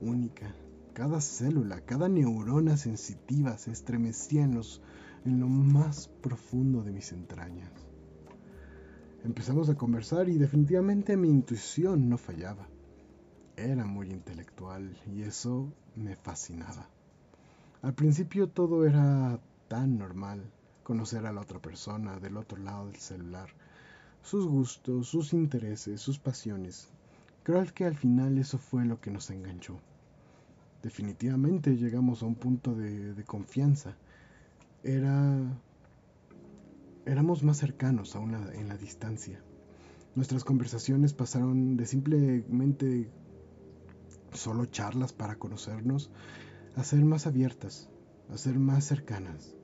única. 0.00 0.54
Cada 0.92 1.20
célula, 1.20 1.80
cada 1.80 2.08
neurona 2.08 2.76
sensitiva 2.76 3.58
se 3.58 3.72
estremecía 3.72 4.44
en 4.44 4.54
los 4.54 4.82
en 5.24 5.40
lo 5.40 5.48
más 5.48 6.08
profundo 6.20 6.82
de 6.82 6.92
mis 6.92 7.12
entrañas. 7.12 7.72
Empezamos 9.24 9.70
a 9.70 9.74
conversar 9.74 10.28
y 10.28 10.36
definitivamente 10.36 11.16
mi 11.16 11.30
intuición 11.30 12.10
no 12.10 12.18
fallaba. 12.18 12.68
Era 13.56 13.86
muy 13.86 14.10
intelectual 14.10 14.94
y 15.06 15.22
eso 15.22 15.72
me 15.96 16.14
fascinaba. 16.16 16.90
Al 17.80 17.94
principio 17.94 18.48
todo 18.48 18.84
era 18.84 19.40
tan 19.68 19.96
normal, 19.96 20.42
conocer 20.82 21.24
a 21.24 21.32
la 21.32 21.40
otra 21.40 21.58
persona 21.58 22.18
del 22.20 22.36
otro 22.36 22.58
lado 22.58 22.86
del 22.86 22.96
celular, 22.96 23.48
sus 24.22 24.46
gustos, 24.46 25.08
sus 25.08 25.32
intereses, 25.32 26.02
sus 26.02 26.18
pasiones. 26.18 26.88
Creo 27.44 27.64
que 27.72 27.86
al 27.86 27.96
final 27.96 28.36
eso 28.36 28.58
fue 28.58 28.84
lo 28.84 29.00
que 29.00 29.10
nos 29.10 29.30
enganchó. 29.30 29.78
Definitivamente 30.82 31.76
llegamos 31.76 32.22
a 32.22 32.26
un 32.26 32.34
punto 32.34 32.74
de, 32.74 33.14
de 33.14 33.24
confianza 33.24 33.96
era 34.84 35.60
éramos 37.06 37.42
más 37.42 37.58
cercanos 37.58 38.14
aún 38.16 38.34
en 38.34 38.68
la 38.68 38.76
distancia. 38.76 39.42
Nuestras 40.14 40.44
conversaciones 40.44 41.12
pasaron 41.12 41.76
de 41.76 41.86
simplemente 41.86 43.10
solo 44.32 44.66
charlas 44.66 45.12
para 45.12 45.36
conocernos 45.36 46.10
a 46.76 46.84
ser 46.84 47.04
más 47.04 47.26
abiertas, 47.26 47.90
a 48.30 48.38
ser 48.38 48.58
más 48.58 48.84
cercanas. 48.84 49.54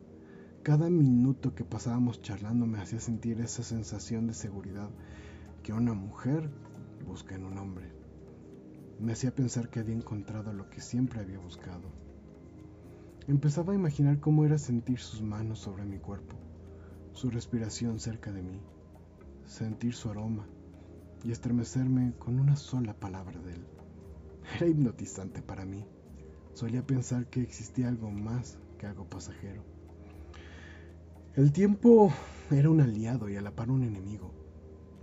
Cada 0.62 0.90
minuto 0.90 1.54
que 1.54 1.64
pasábamos 1.64 2.20
charlando 2.20 2.66
me 2.66 2.78
hacía 2.78 3.00
sentir 3.00 3.40
esa 3.40 3.62
sensación 3.62 4.26
de 4.26 4.34
seguridad 4.34 4.90
que 5.62 5.72
una 5.72 5.94
mujer 5.94 6.50
busca 7.06 7.34
en 7.34 7.44
un 7.44 7.58
hombre. 7.58 7.92
Me 8.98 9.12
hacía 9.12 9.34
pensar 9.34 9.70
que 9.70 9.80
había 9.80 9.94
encontrado 9.94 10.52
lo 10.52 10.68
que 10.68 10.80
siempre 10.80 11.20
había 11.20 11.38
buscado. 11.38 12.09
Empezaba 13.30 13.72
a 13.72 13.76
imaginar 13.76 14.18
cómo 14.18 14.44
era 14.44 14.58
sentir 14.58 14.98
sus 14.98 15.22
manos 15.22 15.60
sobre 15.60 15.84
mi 15.84 15.98
cuerpo, 15.98 16.34
su 17.12 17.30
respiración 17.30 18.00
cerca 18.00 18.32
de 18.32 18.42
mí, 18.42 18.60
sentir 19.44 19.94
su 19.94 20.10
aroma 20.10 20.48
y 21.22 21.30
estremecerme 21.30 22.12
con 22.18 22.40
una 22.40 22.56
sola 22.56 22.92
palabra 22.92 23.40
de 23.40 23.52
él. 23.52 23.64
Era 24.56 24.66
hipnotizante 24.66 25.42
para 25.42 25.64
mí. 25.64 25.86
Solía 26.54 26.84
pensar 26.84 27.26
que 27.26 27.40
existía 27.40 27.86
algo 27.86 28.10
más 28.10 28.58
que 28.78 28.88
algo 28.88 29.08
pasajero. 29.08 29.62
El 31.36 31.52
tiempo 31.52 32.12
era 32.50 32.68
un 32.68 32.80
aliado 32.80 33.28
y 33.28 33.36
a 33.36 33.42
la 33.42 33.54
par 33.54 33.70
un 33.70 33.84
enemigo. 33.84 34.34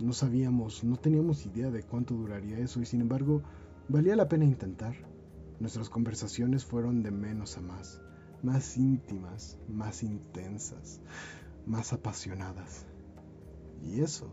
No 0.00 0.12
sabíamos, 0.12 0.84
no 0.84 0.96
teníamos 0.96 1.46
idea 1.46 1.70
de 1.70 1.82
cuánto 1.82 2.12
duraría 2.12 2.58
eso 2.58 2.82
y 2.82 2.84
sin 2.84 3.00
embargo 3.00 3.42
valía 3.88 4.16
la 4.16 4.28
pena 4.28 4.44
intentar. 4.44 4.96
Nuestras 5.60 5.88
conversaciones 5.88 6.66
fueron 6.66 7.02
de 7.02 7.10
menos 7.10 7.56
a 7.56 7.62
más 7.62 8.02
más 8.42 8.76
íntimas, 8.76 9.58
más 9.68 10.02
intensas, 10.02 11.00
más 11.66 11.92
apasionadas. 11.92 12.86
Y 13.82 14.00
eso 14.00 14.32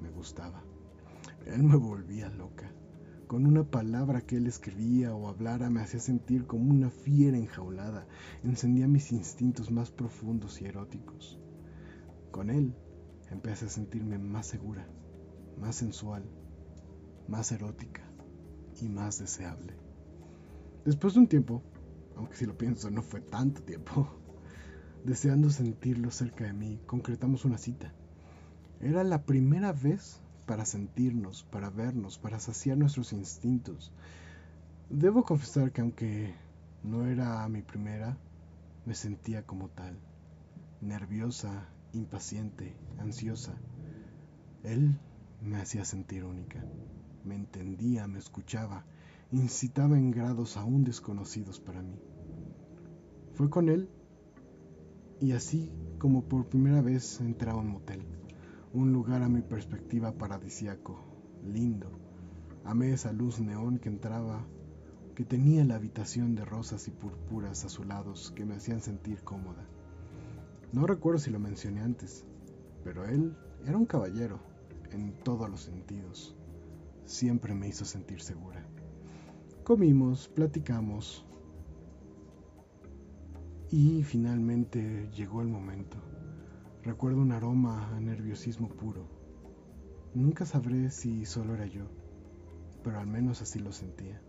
me 0.00 0.10
gustaba. 0.10 0.62
Él 1.46 1.62
me 1.62 1.76
volvía 1.76 2.28
loca. 2.30 2.72
Con 3.26 3.44
una 3.46 3.64
palabra 3.64 4.20
que 4.20 4.36
él 4.36 4.46
escribía 4.46 5.14
o 5.14 5.28
hablara 5.28 5.68
me 5.68 5.80
hacía 5.80 5.98
sentir 5.98 6.46
como 6.46 6.70
una 6.70 6.90
fiera 6.90 7.36
enjaulada, 7.36 8.06
encendía 8.44 8.86
mis 8.86 9.10
instintos 9.10 9.70
más 9.70 9.90
profundos 9.90 10.60
y 10.60 10.66
eróticos. 10.66 11.40
Con 12.30 12.50
él 12.50 12.74
empecé 13.30 13.66
a 13.66 13.68
sentirme 13.68 14.18
más 14.18 14.46
segura, 14.46 14.86
más 15.58 15.74
sensual, 15.74 16.24
más 17.26 17.50
erótica 17.50 18.02
y 18.80 18.88
más 18.88 19.18
deseable. 19.18 19.74
Después 20.84 21.14
de 21.14 21.20
un 21.20 21.26
tiempo, 21.26 21.62
aunque 22.16 22.36
si 22.36 22.46
lo 22.46 22.56
pienso 22.56 22.90
no 22.90 23.02
fue 23.02 23.20
tanto 23.20 23.62
tiempo. 23.62 24.08
Deseando 25.04 25.50
sentirlo 25.50 26.10
cerca 26.10 26.44
de 26.44 26.52
mí, 26.52 26.80
concretamos 26.86 27.44
una 27.44 27.58
cita. 27.58 27.92
Era 28.80 29.04
la 29.04 29.22
primera 29.22 29.72
vez 29.72 30.20
para 30.46 30.64
sentirnos, 30.64 31.44
para 31.44 31.70
vernos, 31.70 32.18
para 32.18 32.40
saciar 32.40 32.76
nuestros 32.76 33.12
instintos. 33.12 33.92
Debo 34.90 35.24
confesar 35.24 35.72
que 35.72 35.80
aunque 35.80 36.34
no 36.82 37.06
era 37.06 37.48
mi 37.48 37.62
primera, 37.62 38.16
me 38.84 38.94
sentía 38.94 39.44
como 39.44 39.68
tal, 39.68 39.98
nerviosa, 40.80 41.68
impaciente, 41.92 42.76
ansiosa. 42.98 43.54
Él 44.62 44.98
me 45.42 45.60
hacía 45.60 45.84
sentir 45.84 46.24
única, 46.24 46.64
me 47.24 47.34
entendía, 47.34 48.06
me 48.06 48.18
escuchaba, 48.18 48.84
incitaba 49.32 49.98
en 49.98 50.10
grados 50.10 50.56
aún 50.56 50.84
desconocidos 50.84 51.60
para 51.60 51.82
mí. 51.82 51.98
Fue 53.34 53.50
con 53.50 53.68
él 53.68 53.88
y 55.20 55.32
así 55.32 55.72
como 55.98 56.24
por 56.24 56.46
primera 56.46 56.80
vez 56.80 57.20
entré 57.20 57.50
a 57.50 57.56
un 57.56 57.68
motel, 57.68 58.02
un 58.72 58.92
lugar 58.92 59.22
a 59.22 59.28
mi 59.28 59.42
perspectiva 59.42 60.12
paradisiaco, 60.12 60.98
lindo. 61.44 61.90
Amé 62.64 62.92
esa 62.92 63.12
luz 63.12 63.40
neón 63.40 63.78
que 63.78 63.88
entraba, 63.88 64.44
que 65.14 65.24
tenía 65.24 65.64
la 65.64 65.76
habitación 65.76 66.34
de 66.34 66.44
rosas 66.44 66.86
y 66.88 66.90
purpuras 66.90 67.64
azulados 67.64 68.32
que 68.36 68.44
me 68.44 68.56
hacían 68.56 68.80
sentir 68.80 69.22
cómoda. 69.22 69.66
No 70.72 70.86
recuerdo 70.86 71.18
si 71.18 71.30
lo 71.30 71.38
mencioné 71.38 71.80
antes, 71.80 72.24
pero 72.84 73.06
él 73.06 73.36
era 73.64 73.78
un 73.78 73.86
caballero 73.86 74.38
en 74.90 75.12
todos 75.24 75.48
los 75.48 75.62
sentidos. 75.62 76.36
Siempre 77.04 77.54
me 77.54 77.68
hizo 77.68 77.84
sentir 77.84 78.20
segura. 78.20 78.66
Comimos, 79.66 80.28
platicamos. 80.28 81.24
Y 83.68 84.04
finalmente 84.04 85.10
llegó 85.10 85.42
el 85.42 85.48
momento. 85.48 85.96
Recuerdo 86.84 87.20
un 87.20 87.32
aroma 87.32 87.88
a 87.88 87.98
nerviosismo 87.98 88.68
puro. 88.68 89.08
Nunca 90.14 90.46
sabré 90.46 90.92
si 90.92 91.26
solo 91.26 91.54
era 91.54 91.66
yo, 91.66 91.82
pero 92.84 93.00
al 93.00 93.08
menos 93.08 93.42
así 93.42 93.58
lo 93.58 93.72
sentía. 93.72 94.22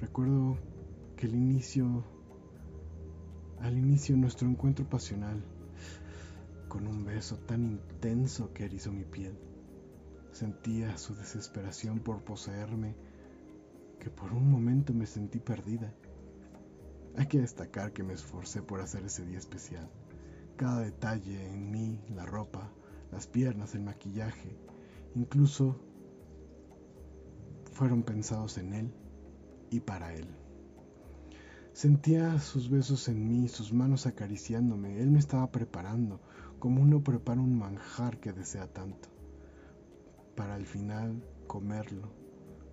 Recuerdo 0.00 0.56
que 1.16 1.26
el 1.26 1.34
inicio, 1.34 2.04
al 3.58 3.76
inicio 3.76 4.16
nuestro 4.16 4.48
encuentro 4.48 4.88
pasional, 4.88 5.42
con 6.68 6.86
un 6.86 7.04
beso 7.04 7.38
tan 7.38 7.64
intenso 7.64 8.52
que 8.52 8.66
erizó 8.66 8.92
mi 8.92 9.04
piel, 9.04 9.36
Sentía 10.30 10.96
su 10.98 11.16
desesperación 11.16 11.98
por 11.98 12.22
poseerme, 12.22 12.94
que 13.98 14.10
por 14.10 14.32
un 14.32 14.50
momento 14.50 14.94
me 14.94 15.06
sentí 15.06 15.38
perdida. 15.40 15.92
Hay 17.16 17.26
que 17.26 17.40
destacar 17.40 17.92
que 17.92 18.02
me 18.02 18.14
esforcé 18.14 18.62
por 18.62 18.80
hacer 18.80 19.04
ese 19.04 19.24
día 19.24 19.38
especial. 19.38 19.90
Cada 20.56 20.80
detalle 20.80 21.46
en 21.48 21.70
mí, 21.70 22.00
la 22.14 22.24
ropa, 22.24 22.72
las 23.10 23.26
piernas, 23.26 23.74
el 23.74 23.82
maquillaje, 23.82 24.56
incluso 25.14 25.80
fueron 27.72 28.02
pensados 28.02 28.58
en 28.58 28.74
él 28.74 28.94
y 29.70 29.80
para 29.80 30.14
él. 30.14 30.28
Sentía 31.72 32.40
sus 32.40 32.68
besos 32.70 33.08
en 33.08 33.28
mí, 33.28 33.46
sus 33.46 33.72
manos 33.72 34.06
acariciándome. 34.06 35.00
Él 35.00 35.10
me 35.10 35.20
estaba 35.20 35.52
preparando, 35.52 36.20
como 36.58 36.82
uno 36.82 37.04
prepara 37.04 37.40
un 37.40 37.56
manjar 37.56 38.18
que 38.18 38.32
desea 38.32 38.66
tanto, 38.66 39.08
para 40.34 40.56
al 40.56 40.66
final 40.66 41.22
comerlo. 41.46 42.10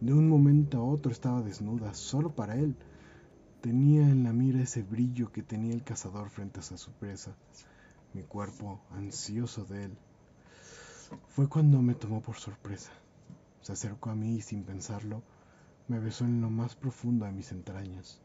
De 0.02 0.14
un 0.14 0.28
momento 0.28 0.78
a 0.78 0.84
otro 0.84 1.12
estaba 1.12 1.42
desnuda, 1.42 1.94
solo 1.94 2.36
para 2.36 2.56
él. 2.56 2.76
Tenía 3.62 4.02
en 4.02 4.24
la 4.24 4.34
mira 4.34 4.62
ese 4.62 4.84
brillo 4.84 5.32
que 5.32 5.42
tenía 5.42 5.74
el 5.74 5.84
cazador 5.84 6.30
frente 6.30 6.60
a 6.60 6.64
su 6.64 6.92
presa, 6.92 7.36
mi 8.14 8.22
cuerpo 8.24 8.82
ansioso 8.92 9.66
de 9.66 9.86
él. 9.86 9.98
Fue 11.30 11.48
cuando 11.48 11.82
me 11.82 11.96
tomó 11.96 12.22
por 12.22 12.36
sorpresa. 12.36 12.92
Se 13.62 13.72
acercó 13.72 14.10
a 14.10 14.16
mí 14.16 14.36
y 14.36 14.42
sin 14.42 14.64
pensarlo, 14.64 15.24
me 15.88 16.00
besó 16.00 16.26
en 16.26 16.42
lo 16.42 16.50
más 16.50 16.76
profundo 16.76 17.26
de 17.26 17.32
mis 17.32 17.52
entrañas. 17.52 18.20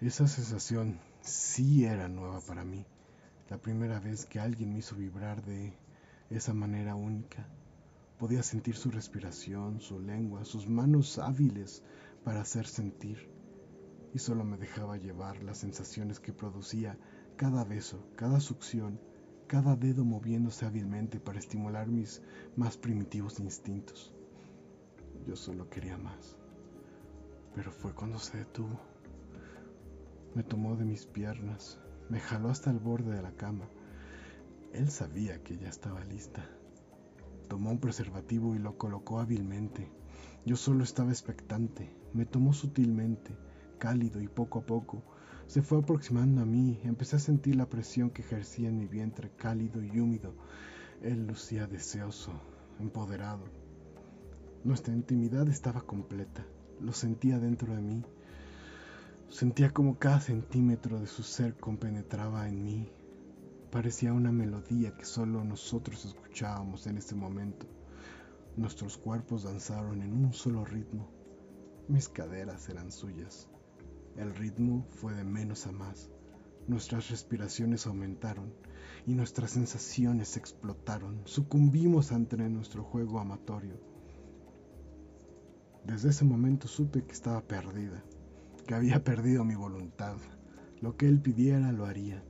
Esa 0.00 0.28
sensación 0.28 1.00
sí 1.20 1.84
era 1.84 2.08
nueva 2.08 2.40
para 2.40 2.64
mí, 2.64 2.84
la 3.48 3.58
primera 3.58 3.98
vez 3.98 4.26
que 4.26 4.40
alguien 4.40 4.72
me 4.72 4.80
hizo 4.80 4.94
vibrar 4.94 5.42
de 5.42 5.72
esa 6.30 6.52
manera 6.54 6.94
única. 6.94 7.46
Podía 8.22 8.44
sentir 8.44 8.76
su 8.76 8.88
respiración, 8.92 9.80
su 9.80 9.98
lengua, 9.98 10.44
sus 10.44 10.68
manos 10.68 11.18
hábiles 11.18 11.82
para 12.22 12.42
hacer 12.42 12.68
sentir, 12.68 13.28
y 14.14 14.20
solo 14.20 14.44
me 14.44 14.58
dejaba 14.58 14.96
llevar 14.96 15.42
las 15.42 15.58
sensaciones 15.58 16.20
que 16.20 16.32
producía 16.32 16.96
cada 17.34 17.64
beso, 17.64 18.06
cada 18.14 18.38
succión, 18.38 19.00
cada 19.48 19.74
dedo 19.74 20.04
moviéndose 20.04 20.64
hábilmente 20.64 21.18
para 21.18 21.40
estimular 21.40 21.88
mis 21.88 22.22
más 22.54 22.76
primitivos 22.76 23.40
instintos. 23.40 24.14
Yo 25.26 25.34
solo 25.34 25.68
quería 25.68 25.98
más. 25.98 26.36
Pero 27.56 27.72
fue 27.72 27.92
cuando 27.92 28.20
se 28.20 28.38
detuvo. 28.38 28.78
Me 30.36 30.44
tomó 30.44 30.76
de 30.76 30.84
mis 30.84 31.06
piernas, 31.06 31.80
me 32.08 32.20
jaló 32.20 32.50
hasta 32.50 32.70
el 32.70 32.78
borde 32.78 33.16
de 33.16 33.22
la 33.22 33.32
cama. 33.32 33.68
Él 34.72 34.92
sabía 34.92 35.42
que 35.42 35.58
ya 35.58 35.70
estaba 35.70 36.04
lista. 36.04 36.48
Tomó 37.48 37.70
un 37.70 37.78
preservativo 37.78 38.54
y 38.54 38.58
lo 38.58 38.78
colocó 38.78 39.20
hábilmente. 39.20 39.90
Yo 40.44 40.56
solo 40.56 40.84
estaba 40.84 41.10
expectante. 41.10 41.94
Me 42.12 42.26
tomó 42.26 42.52
sutilmente, 42.52 43.36
cálido 43.78 44.20
y 44.20 44.28
poco 44.28 44.60
a 44.60 44.66
poco. 44.66 45.02
Se 45.46 45.62
fue 45.62 45.78
aproximando 45.78 46.42
a 46.42 46.46
mí. 46.46 46.80
Empecé 46.84 47.16
a 47.16 47.20
sentir 47.20 47.56
la 47.56 47.68
presión 47.68 48.10
que 48.10 48.22
ejercía 48.22 48.68
en 48.68 48.78
mi 48.78 48.86
vientre 48.86 49.30
cálido 49.36 49.82
y 49.82 50.00
húmedo. 50.00 50.34
Él 51.02 51.26
lucía 51.26 51.66
deseoso, 51.66 52.32
empoderado. 52.80 53.44
Nuestra 54.64 54.94
intimidad 54.94 55.48
estaba 55.48 55.82
completa. 55.82 56.46
Lo 56.80 56.92
sentía 56.92 57.38
dentro 57.38 57.74
de 57.74 57.82
mí. 57.82 58.02
Sentía 59.28 59.70
como 59.70 59.98
cada 59.98 60.20
centímetro 60.20 61.00
de 61.00 61.06
su 61.06 61.22
ser 61.22 61.56
compenetraba 61.56 62.48
en 62.48 62.64
mí. 62.64 62.88
Parecía 63.72 64.12
una 64.12 64.30
melodía 64.30 64.94
que 64.98 65.06
solo 65.06 65.42
nosotros 65.42 66.04
escuchábamos 66.04 66.86
en 66.86 66.98
ese 66.98 67.14
momento. 67.14 67.66
Nuestros 68.54 68.98
cuerpos 68.98 69.44
danzaron 69.44 70.02
en 70.02 70.12
un 70.12 70.34
solo 70.34 70.62
ritmo. 70.66 71.10
Mis 71.88 72.06
caderas 72.10 72.68
eran 72.68 72.92
suyas. 72.92 73.48
El 74.14 74.34
ritmo 74.34 74.86
fue 74.90 75.14
de 75.14 75.24
menos 75.24 75.66
a 75.66 75.72
más. 75.72 76.10
Nuestras 76.68 77.08
respiraciones 77.08 77.86
aumentaron 77.86 78.52
y 79.06 79.14
nuestras 79.14 79.52
sensaciones 79.52 80.36
explotaron. 80.36 81.22
Sucumbimos 81.24 82.12
ante 82.12 82.36
nuestro 82.36 82.84
juego 82.84 83.20
amatorio. 83.20 83.80
Desde 85.86 86.10
ese 86.10 86.26
momento 86.26 86.68
supe 86.68 87.04
que 87.04 87.12
estaba 87.12 87.40
perdida 87.40 88.04
que 88.66 88.74
había 88.74 89.02
perdido 89.02 89.44
mi 89.44 89.54
voluntad. 89.54 90.16
Lo 90.82 90.96
que 90.96 91.08
él 91.08 91.20
pidiera 91.20 91.72
lo 91.72 91.86
haría. 91.86 92.22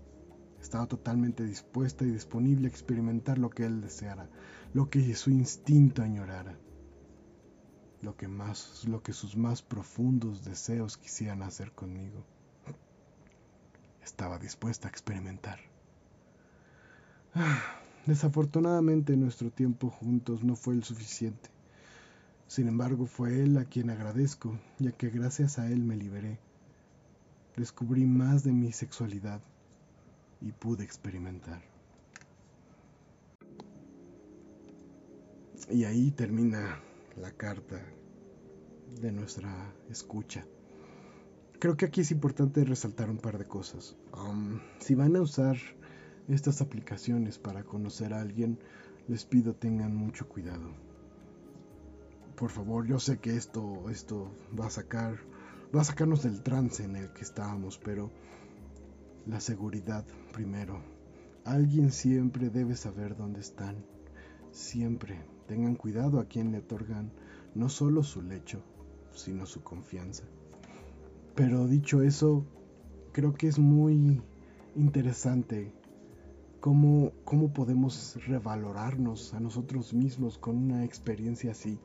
Estaba 0.62 0.86
totalmente 0.86 1.42
dispuesta 1.42 2.04
y 2.04 2.12
disponible 2.12 2.68
a 2.68 2.70
experimentar 2.70 3.36
lo 3.36 3.50
que 3.50 3.66
él 3.66 3.80
deseara, 3.80 4.30
lo 4.72 4.88
que 4.88 5.14
su 5.16 5.30
instinto 5.30 6.02
añorara, 6.02 6.56
lo 8.00 8.16
que 8.16 8.28
más, 8.28 8.84
lo 8.86 9.02
que 9.02 9.12
sus 9.12 9.36
más 9.36 9.60
profundos 9.60 10.44
deseos 10.44 10.96
quisieran 10.96 11.42
hacer 11.42 11.72
conmigo. 11.72 12.24
Estaba 14.04 14.38
dispuesta 14.38 14.86
a 14.86 14.90
experimentar. 14.90 15.58
Ah, 17.34 17.60
desafortunadamente 18.06 19.16
nuestro 19.16 19.50
tiempo 19.50 19.90
juntos 19.90 20.44
no 20.44 20.54
fue 20.54 20.74
el 20.74 20.84
suficiente. 20.84 21.50
Sin 22.46 22.68
embargo, 22.68 23.06
fue 23.06 23.42
él 23.42 23.58
a 23.58 23.64
quien 23.64 23.90
agradezco, 23.90 24.56
ya 24.78 24.92
que 24.92 25.10
gracias 25.10 25.58
a 25.58 25.66
él 25.66 25.82
me 25.82 25.96
liberé. 25.96 26.38
Descubrí 27.56 28.06
más 28.06 28.44
de 28.44 28.52
mi 28.52 28.72
sexualidad 28.72 29.42
y 30.42 30.52
pude 30.52 30.84
experimentar. 30.84 31.62
Y 35.70 35.84
ahí 35.84 36.10
termina 36.10 36.80
la 37.16 37.30
carta 37.30 37.80
de 39.00 39.12
nuestra 39.12 39.72
escucha. 39.88 40.44
Creo 41.58 41.76
que 41.76 41.86
aquí 41.86 42.00
es 42.00 42.10
importante 42.10 42.64
resaltar 42.64 43.08
un 43.08 43.18
par 43.18 43.38
de 43.38 43.46
cosas. 43.46 43.96
Um, 44.12 44.60
si 44.80 44.94
van 44.94 45.16
a 45.16 45.22
usar 45.22 45.56
estas 46.28 46.60
aplicaciones 46.60 47.38
para 47.38 47.64
conocer 47.64 48.12
a 48.12 48.20
alguien, 48.20 48.58
les 49.08 49.24
pido 49.24 49.54
tengan 49.54 49.94
mucho 49.94 50.28
cuidado 50.28 50.72
por 52.42 52.50
favor, 52.50 52.84
yo 52.86 52.98
sé 52.98 53.18
que 53.18 53.36
esto, 53.36 53.88
esto 53.88 54.28
va 54.58 54.66
a 54.66 54.70
sacar, 54.70 55.16
va 55.72 55.82
a 55.82 55.84
sacarnos 55.84 56.24
del 56.24 56.42
trance 56.42 56.82
en 56.82 56.96
el 56.96 57.12
que 57.12 57.22
estábamos, 57.22 57.78
pero 57.78 58.10
la 59.26 59.40
seguridad 59.40 60.04
primero. 60.32 60.80
Alguien 61.44 61.90
siempre 61.90 62.50
debe 62.50 62.76
saber 62.76 63.16
dónde 63.16 63.40
están. 63.40 63.84
Siempre 64.50 65.18
tengan 65.46 65.74
cuidado 65.74 66.20
a 66.20 66.26
quien 66.26 66.52
le 66.52 66.58
otorgan 66.58 67.10
no 67.54 67.68
solo 67.68 68.02
su 68.02 68.22
lecho, 68.22 68.62
sino 69.12 69.46
su 69.46 69.62
confianza. 69.62 70.24
Pero 71.34 71.66
dicho 71.66 72.02
eso, 72.02 72.44
creo 73.12 73.34
que 73.34 73.48
es 73.48 73.58
muy 73.58 74.20
interesante 74.76 75.72
cómo, 76.60 77.12
cómo 77.24 77.52
podemos 77.52 78.18
revalorarnos 78.26 79.34
a 79.34 79.40
nosotros 79.40 79.94
mismos 79.94 80.38
con 80.38 80.56
una 80.56 80.84
experiencia 80.84 81.52
así 81.52 81.78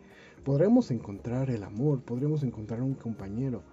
podremos 0.47 0.91
encontrar 0.91 1.50
el 1.50 1.62
amor, 1.63 2.02
podremos 2.04 2.41
encontrar 2.41 2.82
un 2.82 2.93
compañero, 2.93 3.63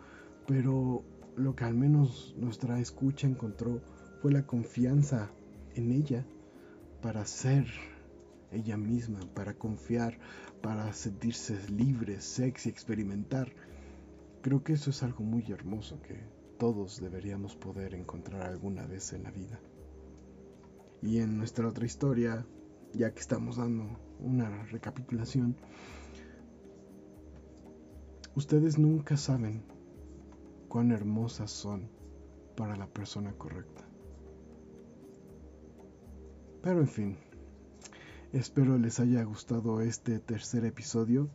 pero 0.45 1.05
lo 1.37 1.55
que 1.55 1.65
al 1.65 1.75
menos 1.75 2.35
nuestra 2.39 2.81
escucha 2.81 3.27
encontró 3.27 3.81
fue 4.21 4.33
la 4.33 4.47
confianza 4.47 5.31
en 5.75 5.91
ella 5.91 6.25
para 7.03 7.25
ser 7.27 7.67
ella 8.51 8.77
misma, 8.77 9.21
para 9.35 9.55
confiar, 9.55 10.19
para 10.63 10.93
sentirse 10.93 11.59
libre, 11.69 12.21
sexy, 12.21 12.69
experimentar. 12.69 13.53
Creo 14.43 14.63
que 14.63 14.75
eso 14.75 14.91
es 14.91 15.03
algo 15.03 15.25
muy 15.25 15.45
hermoso 15.51 16.01
que 16.03 16.21
todos 16.59 17.01
deberíamos 17.01 17.57
poder 17.57 17.95
encontrar 17.95 18.43
alguna 18.43 18.87
vez 18.87 19.13
en 19.13 19.25
la 19.25 19.31
vida. 19.31 19.59
Y 21.03 21.19
en 21.19 21.37
nuestra 21.37 21.69
otra 21.69 21.85
historia, 21.85 22.47
ya 22.93 23.13
que 23.13 23.21
estamos 23.21 23.57
dando 23.57 23.99
una 24.21 24.65
recapitulación, 24.67 25.57
Ustedes 28.37 28.79
nunca 28.79 29.17
saben 29.17 29.63
cuán 30.75 30.91
hermosas 30.91 31.53
son 31.53 31.89
para 32.57 32.75
la 32.75 32.89
persona 32.89 33.33
correcta. 33.35 33.85
Pero 36.65 36.81
en 36.81 36.89
fin, 36.89 37.17
espero 38.33 38.77
les 38.77 38.99
haya 38.99 39.23
gustado 39.23 39.83
este 39.83 40.19
tercer 40.19 40.65
episodio. 40.65 41.31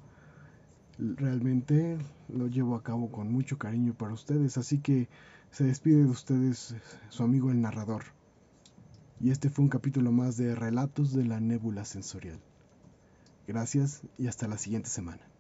Realmente 0.98 1.98
lo 2.28 2.48
llevo 2.48 2.76
a 2.76 2.84
cabo 2.84 3.14
con 3.14 3.32
mucho 3.32 3.58
cariño 3.58 3.94
para 3.94 4.12
ustedes, 4.12 4.58
así 4.58 4.80
que 4.80 5.08
se 5.52 5.64
despide 5.64 6.04
de 6.04 6.10
ustedes 6.10 6.76
su 7.08 7.24
amigo 7.24 7.50
el 7.50 7.62
narrador. 7.62 8.04
Y 9.22 9.32
este 9.32 9.50
fue 9.50 9.64
un 9.64 9.70
capítulo 9.70 10.12
más 10.12 10.36
de 10.36 10.54
Relatos 10.54 11.14
de 11.14 11.24
la 11.24 11.40
Nébula 11.40 11.86
Sensorial. 11.86 12.42
Gracias 13.48 14.02
y 14.18 14.28
hasta 14.28 14.50
la 14.50 14.58
siguiente 14.58 14.90
semana. 14.90 15.39